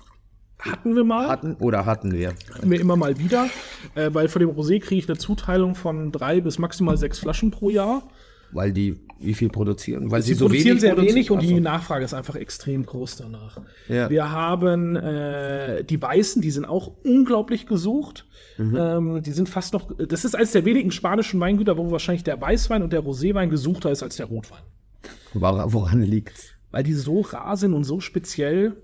[0.59, 1.29] Hatten wir mal.
[1.29, 2.35] hatten oder hatten wir?
[2.53, 3.49] hatten wir immer mal wieder,
[3.95, 7.51] äh, weil von dem Rosé kriege ich eine Zuteilung von drei bis maximal sechs Flaschen
[7.51, 8.03] pro Jahr.
[8.51, 10.11] Weil die wie viel produzieren?
[10.11, 11.17] Weil Sie, produzieren sehr produzieren?
[11.17, 11.63] wenig und die Ach so.
[11.63, 13.61] Nachfrage ist einfach extrem groß danach.
[13.89, 14.09] Ja.
[14.11, 18.27] Wir haben äh, die Weißen, die sind auch unglaublich gesucht.
[18.59, 18.77] Mhm.
[18.77, 22.41] Ähm, die sind fast noch, das ist eines der wenigen spanischen Weingüter, wo wahrscheinlich der
[22.41, 24.63] Weißwein und der Roséwein gesuchter ist als der Rotwein.
[25.35, 26.53] Woran, woran liegt's?
[26.71, 28.77] Weil die so rar sind und so speziell.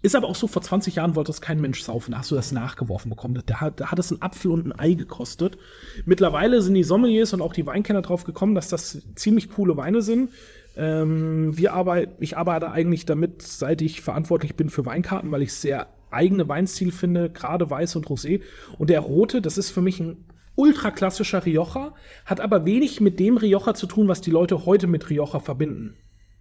[0.00, 2.12] Ist aber auch so, vor 20 Jahren wollte das kein Mensch saufen.
[2.12, 3.42] Da hast du das nachgeworfen bekommen.
[3.44, 5.58] Da hat, da hat es einen Apfel und ein Ei gekostet.
[6.04, 10.00] Mittlerweile sind die Sommeliers und auch die Weinkenner drauf gekommen, dass das ziemlich coole Weine
[10.00, 10.30] sind.
[10.76, 15.52] Ähm, wir arbeiten, ich arbeite eigentlich damit, seit ich verantwortlich bin für Weinkarten, weil ich
[15.52, 18.42] sehr eigene Weinstil finde, gerade Weiß und Rosé.
[18.78, 20.24] Und der Rote, das ist für mich ein
[20.54, 21.94] ultra klassischer Rioja,
[22.24, 25.96] hat aber wenig mit dem Rioja zu tun, was die Leute heute mit Rioja verbinden.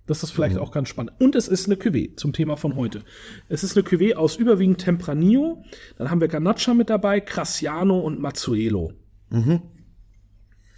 [0.08, 1.12] Das ist vielleicht auch ganz spannend.
[1.20, 3.04] Und es ist eine Cuvée zum Thema von heute.
[3.50, 5.64] Es ist eine Cuvée aus überwiegend Tempranillo.
[5.98, 8.94] Dann haben wir Ganacha mit dabei, Crassiano und Mazzuelo.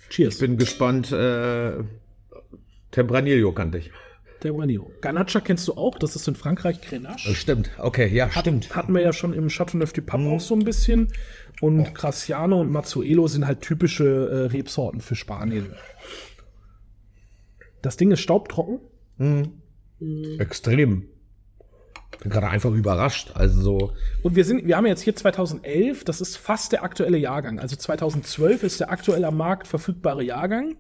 [0.10, 0.40] Cheers.
[0.40, 1.12] Bin gespannt.
[1.12, 1.84] Äh,
[2.90, 3.92] Tempranillo kannte ich.
[4.40, 4.92] Tempranillo.
[5.02, 6.00] Ganacha kennst du auch.
[6.00, 7.36] Das ist in Frankreich Grenache.
[7.36, 7.70] Stimmt.
[7.78, 8.76] Okay, ja, stimmt.
[8.76, 11.10] Hatten wir ja schon im Chateauneuf du Pape auch so ein bisschen.
[11.62, 15.76] Und Crassiano und Mazzuelo sind halt typische äh, Rebsorten für Spanien.
[17.84, 18.80] Das Ding ist staubtrocken.
[20.40, 21.06] Extrem.
[22.22, 23.32] Bin gerade einfach überrascht.
[23.36, 23.94] Also so.
[24.24, 27.60] Und wir sind, wir haben jetzt hier 2011, das ist fast der aktuelle Jahrgang.
[27.60, 30.76] Also 2012 ist der aktuell am Markt verfügbare Jahrgang.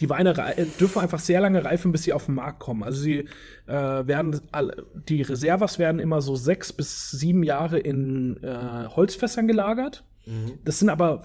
[0.00, 2.82] Die Weine äh, dürfen einfach sehr lange reifen, bis sie auf den Markt kommen.
[2.82, 3.20] Also sie
[3.66, 9.46] äh, werden, alle- die Reservas werden immer so sechs bis sieben Jahre in äh, Holzfässern
[9.46, 10.04] gelagert.
[10.64, 11.22] Das sind aber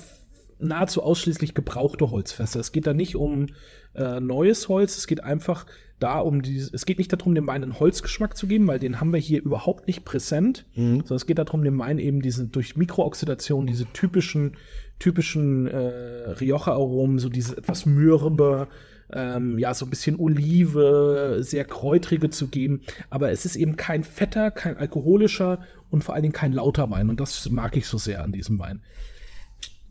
[0.59, 2.59] nahezu ausschließlich gebrauchte Holzfässer.
[2.61, 3.47] Es geht da nicht um
[3.93, 5.67] äh, neues Holz, es geht einfach
[5.99, 8.99] da um dieses, es geht nicht darum, dem Wein einen Holzgeschmack zu geben, weil den
[8.99, 12.75] haben wir hier überhaupt nicht präsent, sondern es geht darum, dem Wein eben diese durch
[12.75, 14.57] Mikrooxidation, diese typischen,
[14.99, 18.67] typischen äh, Rioja-Aromen, so diese etwas mürbe,
[19.11, 22.81] ähm, ja, so ein bisschen Olive, sehr kräutrige zu geben.
[23.09, 27.09] Aber es ist eben kein fetter, kein alkoholischer und vor allen Dingen kein lauter Wein.
[27.09, 28.81] Und das mag ich so sehr an diesem Wein.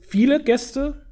[0.00, 1.02] Viele Gäste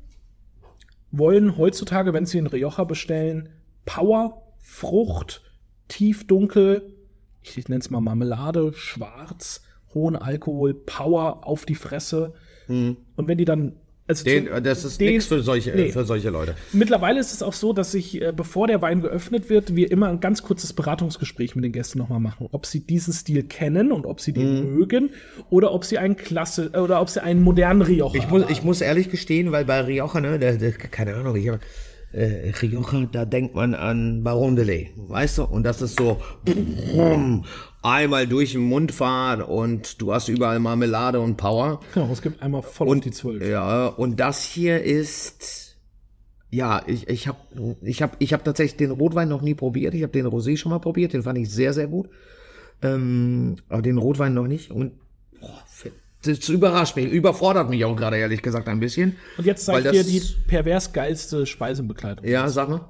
[1.11, 3.49] wollen heutzutage, wenn sie einen Rioja bestellen,
[3.87, 5.43] Power, Frucht,
[5.89, 6.95] tiefdunkel,
[7.43, 9.63] ich nenne es mal Marmelade, schwarz,
[9.93, 12.33] hohen Alkohol, Power auf die Fresse.
[12.67, 13.75] Und wenn die dann.
[14.07, 15.91] Also Den, zu- das ist nichts für solche, Nee.
[15.93, 16.55] für solche Leute.
[16.75, 20.09] Mittlerweile ist es auch so, dass ich, äh, bevor der Wein geöffnet wird, wir immer
[20.09, 24.05] ein ganz kurzes Beratungsgespräch mit den Gästen nochmal machen, ob sie diesen Stil kennen und
[24.05, 24.75] ob sie den Mhm.
[24.77, 25.11] mögen
[25.49, 28.63] oder ob sie einen Klasse äh, oder ob sie einen modernen Rioja Ich muss, ich
[28.63, 31.61] muss ehrlich gestehen, weil bei Rioja, ne, der, der, keine Ahnung, ich hab,
[32.15, 35.45] äh, Rioja, da denkt man an Baron de Ley, weißt du?
[35.45, 37.45] Und das ist so brumm,
[37.83, 41.81] einmal durch den Mund fahren und du hast überall Marmelade und Power.
[41.93, 43.47] Genau, es gibt einmal voll auf Und die Zwölf.
[43.47, 45.77] Ja, und das hier ist
[46.51, 47.39] ja, ich ich habe
[47.83, 49.93] ich hab, ich hab tatsächlich den Rotwein noch nie probiert.
[49.95, 52.09] Ich habe den Rosé schon mal probiert, den fand ich sehr sehr gut.
[52.81, 54.93] Ähm, aber den Rotwein noch nicht und
[56.27, 59.17] das überrascht mich, überfordert mich auch gerade ehrlich gesagt ein bisschen.
[59.39, 62.27] Und jetzt Weil zeigt dir die pervers geilste Speisenbegleitung.
[62.27, 62.89] Ja, sag mal.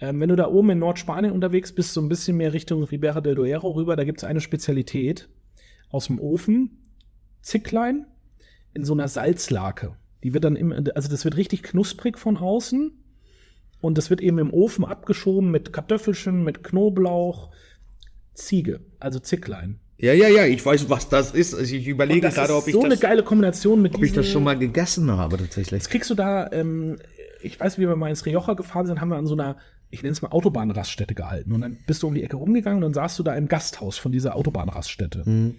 [0.00, 3.20] Ähm, wenn du da oben in Nordspanien unterwegs bist, so ein bisschen mehr Richtung Ribera
[3.20, 5.28] del Duero rüber, da gibt es eine Spezialität
[5.90, 6.90] aus dem Ofen,
[7.42, 8.06] Zicklein,
[8.74, 9.96] in so einer Salzlake.
[10.22, 12.92] Die wird dann im, also das wird richtig knusprig von außen
[13.80, 17.50] und das wird eben im Ofen abgeschoben mit Kartoffelchen, mit Knoblauch,
[18.32, 19.78] Ziege, also Zicklein.
[19.98, 21.54] Ja, ja, ja, ich weiß, was das ist.
[21.54, 24.12] Also Ich überlege Das gerade, ob ich so eine das, geile Kombination mit ob ich
[24.12, 25.80] das diesen- schon mal gegessen habe tatsächlich.
[25.82, 26.96] Jetzt kriegst du da, ähm,
[27.42, 29.56] ich weiß, wie wir mal ins Rioja gefahren sind, haben wir an so einer,
[29.90, 31.52] ich nenne es mal Autobahnraststätte gehalten.
[31.52, 33.96] Und dann bist du um die Ecke rumgegangen und dann saßt du da im Gasthaus
[33.96, 35.22] von dieser Autobahnraststätte.
[35.24, 35.54] Mhm.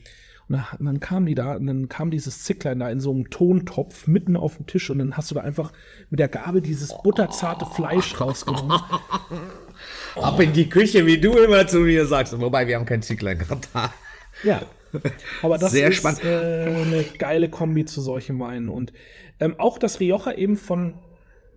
[0.48, 4.06] Und dann, kamen die da, und dann kam dieses Zicklein da in so einem Tontopf
[4.06, 5.72] mitten auf dem Tisch und dann hast du da einfach
[6.12, 8.80] mit der Gabel dieses butterzarte Fleisch rausgenommen.
[10.16, 12.40] Ab in die Küche, wie du immer zu mir sagst.
[12.40, 13.70] Wobei, wir haben kein Zieglein gehabt.
[14.44, 14.62] Ja.
[15.42, 16.24] Aber das Sehr ist spannend.
[16.24, 18.70] Äh, eine geile Kombi zu solchen Weinen.
[18.70, 18.94] Und
[19.40, 20.96] ähm, auch das Rioja eben von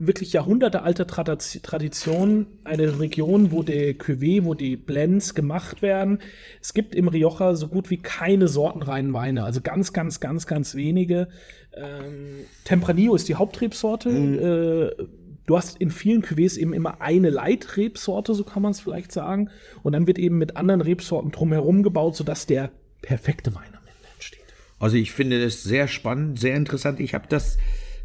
[0.01, 6.21] wirklich jahrhundertealter Tradition, eine Region, wo der Cuvée, wo die Blends gemacht werden.
[6.61, 10.75] Es gibt im Rioja so gut wie keine sortenreinen Weine, also ganz, ganz, ganz, ganz
[10.77, 11.29] wenige.
[11.75, 14.09] Ähm, Tempranillo ist die Hauptrebsorte.
[14.11, 15.03] Äh,
[15.49, 19.51] du hast in vielen Cuvées eben immer eine Leitrebsorte, so kann man es vielleicht sagen.
[19.83, 22.71] Und dann wird eben mit anderen Rebsorten drumherum gebaut, sodass der
[23.01, 24.45] perfekte Wein am Ende entsteht.
[24.79, 27.01] Also ich finde das sehr spannend, sehr interessant.
[27.01, 27.57] Ich habe das,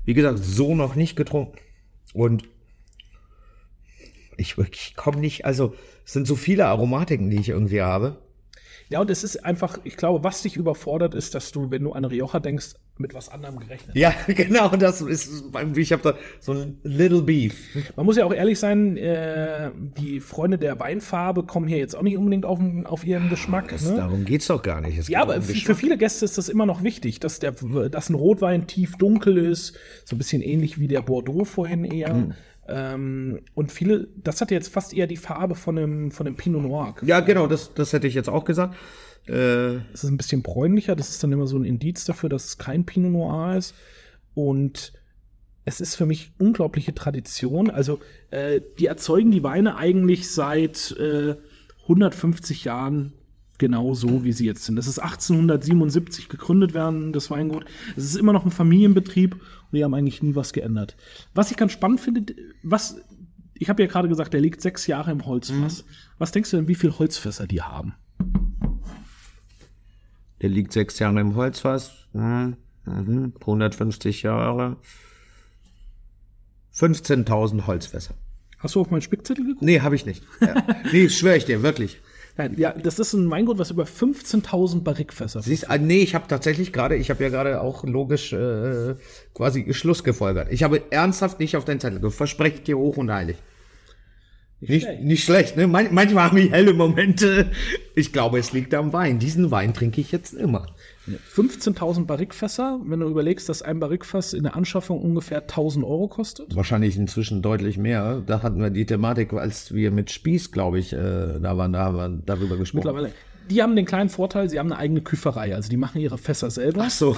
[0.06, 1.60] wie gesagt, so noch nicht getrunken.
[2.14, 2.44] Und
[4.38, 5.76] ich, ich komme nicht, also
[6.06, 8.23] es sind so viele Aromatiken, die ich irgendwie habe.
[8.94, 11.94] Ja, und es ist einfach, ich glaube, was dich überfordert, ist, dass du, wenn du
[11.94, 16.52] an Rioja denkst, mit was anderem gerechnet Ja, genau, das ist, ich habe da so
[16.52, 17.56] ein Little Beef.
[17.96, 22.04] Man muss ja auch ehrlich sein, äh, die Freunde der Weinfarbe kommen hier jetzt auch
[22.04, 23.70] nicht unbedingt auf, auf ihren Geschmack.
[23.70, 23.96] Das, ne?
[23.96, 24.96] Darum geht's doch gar nicht.
[24.96, 27.54] Es Ja, aber um für viele Gäste ist das immer noch wichtig, dass, der,
[27.90, 29.74] dass ein Rotwein tief dunkel ist,
[30.06, 32.14] so ein bisschen ähnlich wie der Bordeaux vorhin eher.
[32.14, 32.34] Hm.
[32.68, 36.64] Ähm, und viele, das hat jetzt fast eher die Farbe von dem, von dem Pinot
[36.64, 36.96] Noir.
[37.04, 38.76] Ja, genau, das, das hätte ich jetzt auch gesagt.
[39.28, 42.46] Äh, Es ist ein bisschen bräunlicher, das ist dann immer so ein Indiz dafür, dass
[42.46, 43.76] es kein Pinot Noir ist.
[44.34, 44.94] Und
[45.66, 47.70] es ist für mich unglaubliche Tradition.
[47.70, 48.00] Also,
[48.32, 51.36] äh, die erzeugen die Weine eigentlich seit äh,
[51.84, 53.14] 150 Jahren
[53.64, 54.76] genau so, wie sie jetzt sind.
[54.76, 57.66] Das ist 1877 gegründet werden, das Weingut.
[57.96, 59.42] Es ist immer noch ein Familienbetrieb und
[59.72, 60.96] die haben eigentlich nie was geändert.
[61.34, 62.98] Was ich ganz spannend finde, was,
[63.54, 65.86] ich habe ja gerade gesagt, der liegt sechs Jahre im Holzfass.
[66.18, 67.96] Was denkst du denn, wie viele Holzfässer die haben?
[70.44, 71.94] der liegt sechs Jahre im Holzfass.
[72.12, 74.76] Hm, mhm, 150 Jahre.
[76.76, 78.14] 15.000 Holzfässer.
[78.60, 79.62] Hast du auf meinen Spickzettel geguckt?
[79.62, 80.22] Nee, habe ich nicht.
[80.42, 80.68] Ja.
[80.92, 82.02] nee, schwöre ich dir, wirklich.
[82.36, 86.28] Nein, ja, das ist ein Weingut, was über 15.000 Barrikfässer Siehst, ah, nee, ich habe
[86.28, 88.96] tatsächlich gerade, ich habe ja gerade auch logisch äh,
[89.36, 90.48] quasi Schluss gefolgert.
[90.52, 92.00] Ich habe ernsthaft nicht auf deinen Zettel.
[92.00, 93.38] Du versprecht dir hoch und heilig.
[94.68, 95.04] Nicht, schlecht.
[95.04, 95.68] nicht schlecht, ne?
[95.68, 97.52] Man, manchmal haben wir helle Momente.
[97.96, 99.20] Ich glaube, es liegt am Wein.
[99.20, 100.68] Diesen Wein trinke ich jetzt immer.
[101.36, 106.56] 15.000 Barrikfässer, wenn du überlegst, dass ein Barrikfass in der Anschaffung ungefähr 1.000 Euro kostet.
[106.56, 108.24] Wahrscheinlich inzwischen deutlich mehr.
[108.26, 111.80] Da hatten wir die Thematik, als wir mit Spieß, glaube ich, äh, da waren, da
[111.80, 112.88] haben wir darüber gesprochen.
[112.88, 113.12] Mittlerweile.
[113.50, 116.50] Die haben den kleinen Vorteil, sie haben eine eigene Küferei, also die machen ihre Fässer
[116.50, 116.86] selber.
[116.86, 117.18] Ach so.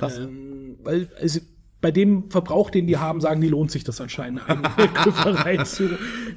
[0.00, 1.40] Ähm, weil also,
[1.80, 4.62] bei dem Verbrauch, den die haben, sagen die, lohnt sich das anscheinend, eine
[4.94, 5.84] Küferei zu.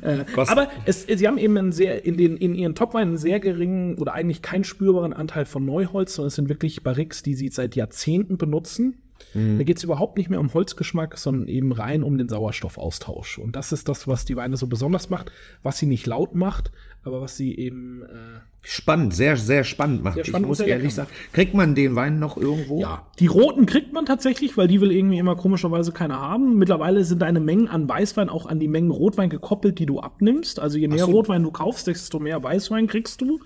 [0.02, 3.40] Äh, aber es, sie haben eben einen sehr, in, den, in ihren Topweinen einen sehr
[3.40, 7.50] geringen oder eigentlich keinen spürbaren Anteil von Neuholz, sondern es sind wirklich Barriques, die sie
[7.50, 9.00] seit Jahrzehnten benutzen.
[9.34, 13.40] Da geht es überhaupt nicht mehr um Holzgeschmack, sondern eben rein um den Sauerstoffaustausch.
[13.40, 15.32] Und das ist das, was die Weine so besonders macht,
[15.64, 16.72] was sie nicht laut macht,
[17.04, 20.16] aber was sie eben äh, Spannend, sehr, sehr spannend macht.
[20.16, 22.80] Sehr spannend ich muss ehrlich sagen, kriegt man den Wein noch irgendwo?
[22.80, 26.58] Ja, die roten kriegt man tatsächlich, weil die will irgendwie immer komischerweise keiner haben.
[26.58, 30.62] Mittlerweile sind deine Mengen an Weißwein auch an die Mengen Rotwein gekoppelt, die du abnimmst.
[30.62, 31.12] Also je mehr so.
[31.12, 33.42] Rotwein du kaufst, desto mehr Weißwein kriegst du.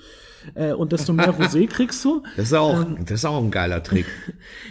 [0.56, 2.24] Äh, und desto mehr Rosé kriegst du.
[2.36, 2.98] Das ist auch, Ähm.
[3.02, 4.06] das ist auch ein geiler Trick.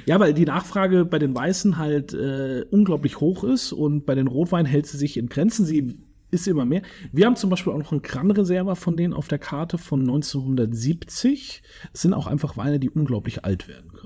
[0.06, 4.28] Ja, weil die Nachfrage bei den Weißen halt äh, unglaublich hoch ist und bei den
[4.28, 5.66] Rotweinen hält sie sich in Grenzen.
[5.66, 5.98] Sie
[6.30, 6.82] ist immer mehr.
[7.12, 11.62] Wir haben zum Beispiel auch noch einen Gran von denen auf der Karte von 1970.
[11.92, 14.05] Es sind auch einfach Weine, die unglaublich alt werden können.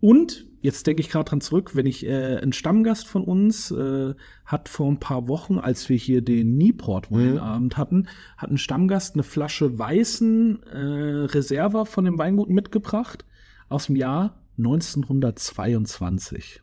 [0.00, 4.14] Und jetzt denke ich gerade dran zurück, wenn ich äh, ein Stammgast von uns äh,
[4.44, 9.14] hat vor ein paar Wochen, als wir hier den Nieport Weinabend hatten, hat ein Stammgast
[9.14, 13.24] eine Flasche weißen äh, Reserva von dem Weingut mitgebracht
[13.68, 16.62] aus dem Jahr 1922.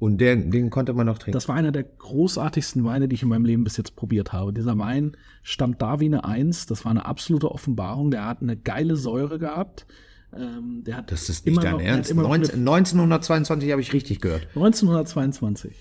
[0.00, 1.32] Und den, den konnte man noch trinken.
[1.32, 4.52] Das war einer der großartigsten Weine, die ich in meinem Leben bis jetzt probiert habe.
[4.52, 6.66] Dieser Wein stammt da wie eine Eins.
[6.66, 8.12] Das war eine absolute Offenbarung.
[8.12, 9.86] Der hat eine geile Säure gehabt.
[10.36, 12.10] Ähm, der hat das ist nicht dein noch- Ernst.
[12.10, 12.60] immer noch eine- 19,
[13.00, 14.46] 1922 habe ich richtig gehört.
[14.54, 15.74] 1922.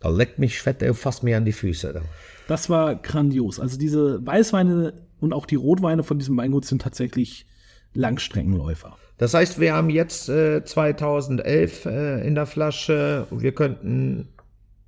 [0.00, 1.92] Da leckt mich fett, der fasst mir an die Füße.
[1.92, 2.02] Da.
[2.48, 3.60] Das war grandios.
[3.60, 7.46] Also diese Weißweine und auch die Rotweine von diesem Weingut sind tatsächlich
[7.94, 8.96] Langstreckenläufer.
[9.18, 13.26] Das heißt, wir haben jetzt äh, 2011 äh, in der Flasche.
[13.30, 14.28] Wir könnten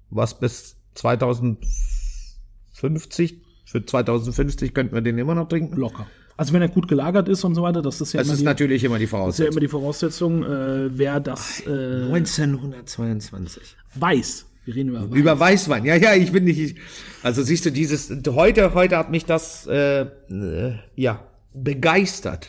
[0.09, 5.77] was bis 2050, für 2050 könnten wir den immer noch trinken.
[5.77, 6.07] Locker.
[6.37, 8.41] Also wenn er gut gelagert ist und so weiter, das ist ja Das immer ist
[8.41, 9.53] die, natürlich immer die das ist ja Voraussetzung.
[9.53, 11.71] immer die Voraussetzung, äh, wer das äh,
[12.07, 13.77] 1922.
[13.95, 14.47] weiß.
[14.65, 15.13] Wir reden über Wein.
[15.19, 16.59] Über Weißwein, ja, ja, ich bin nicht.
[16.61, 16.75] Ich,
[17.23, 22.49] also siehst du, dieses heute, heute hat mich das äh, äh, ja begeistert.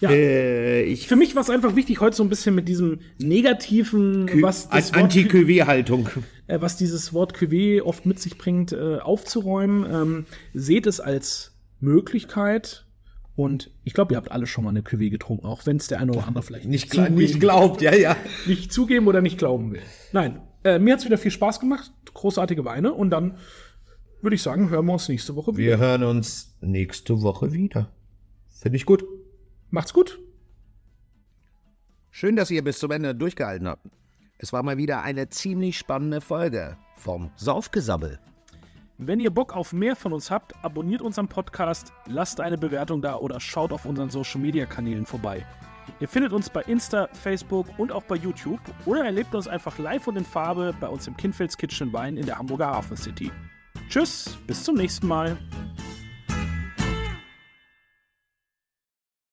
[0.00, 0.10] Ja.
[0.10, 4.28] Äh, ich Für mich war es einfach wichtig, heute so ein bisschen mit diesem negativen,
[4.42, 6.08] was, das Wort, Anti-QW-Haltung.
[6.48, 9.86] äh, was dieses Wort Cuvée oft mit sich bringt, äh, aufzuräumen.
[9.90, 12.84] Ähm, seht es als Möglichkeit.
[13.38, 16.00] Und ich glaube, ihr habt alle schon mal eine Cuvée getrunken, auch wenn es der
[16.00, 18.16] eine oder andere vielleicht Nicht, zugeben- gla nicht glaubt, ja, ja.
[18.46, 19.82] nicht zugeben oder nicht glauben will.
[20.10, 21.92] Nein, äh, mir hat's wieder viel Spaß gemacht.
[22.14, 22.92] Großartige Weine.
[22.92, 23.38] Und dann
[24.22, 25.68] würde ich sagen, hören wir uns nächste Woche wieder.
[25.70, 27.92] Wir hören uns nächste Woche wieder.
[28.48, 29.04] Finde ich gut.
[29.70, 30.18] Macht's gut.
[32.10, 33.86] Schön, dass ihr bis zum Ende durchgehalten habt.
[34.38, 38.18] Es war mal wieder eine ziemlich spannende Folge vom Saufgesabbel.
[39.00, 43.14] Wenn ihr Bock auf mehr von uns habt, abonniert unseren Podcast, lasst eine Bewertung da
[43.14, 45.46] oder schaut auf unseren Social Media Kanälen vorbei.
[46.00, 50.08] Ihr findet uns bei Insta, Facebook und auch bei YouTube oder erlebt uns einfach live
[50.08, 53.30] und in Farbe bei uns im Kinfelds Kitchen Wein in der Hamburger Hafen City.
[53.88, 55.38] Tschüss, bis zum nächsten Mal.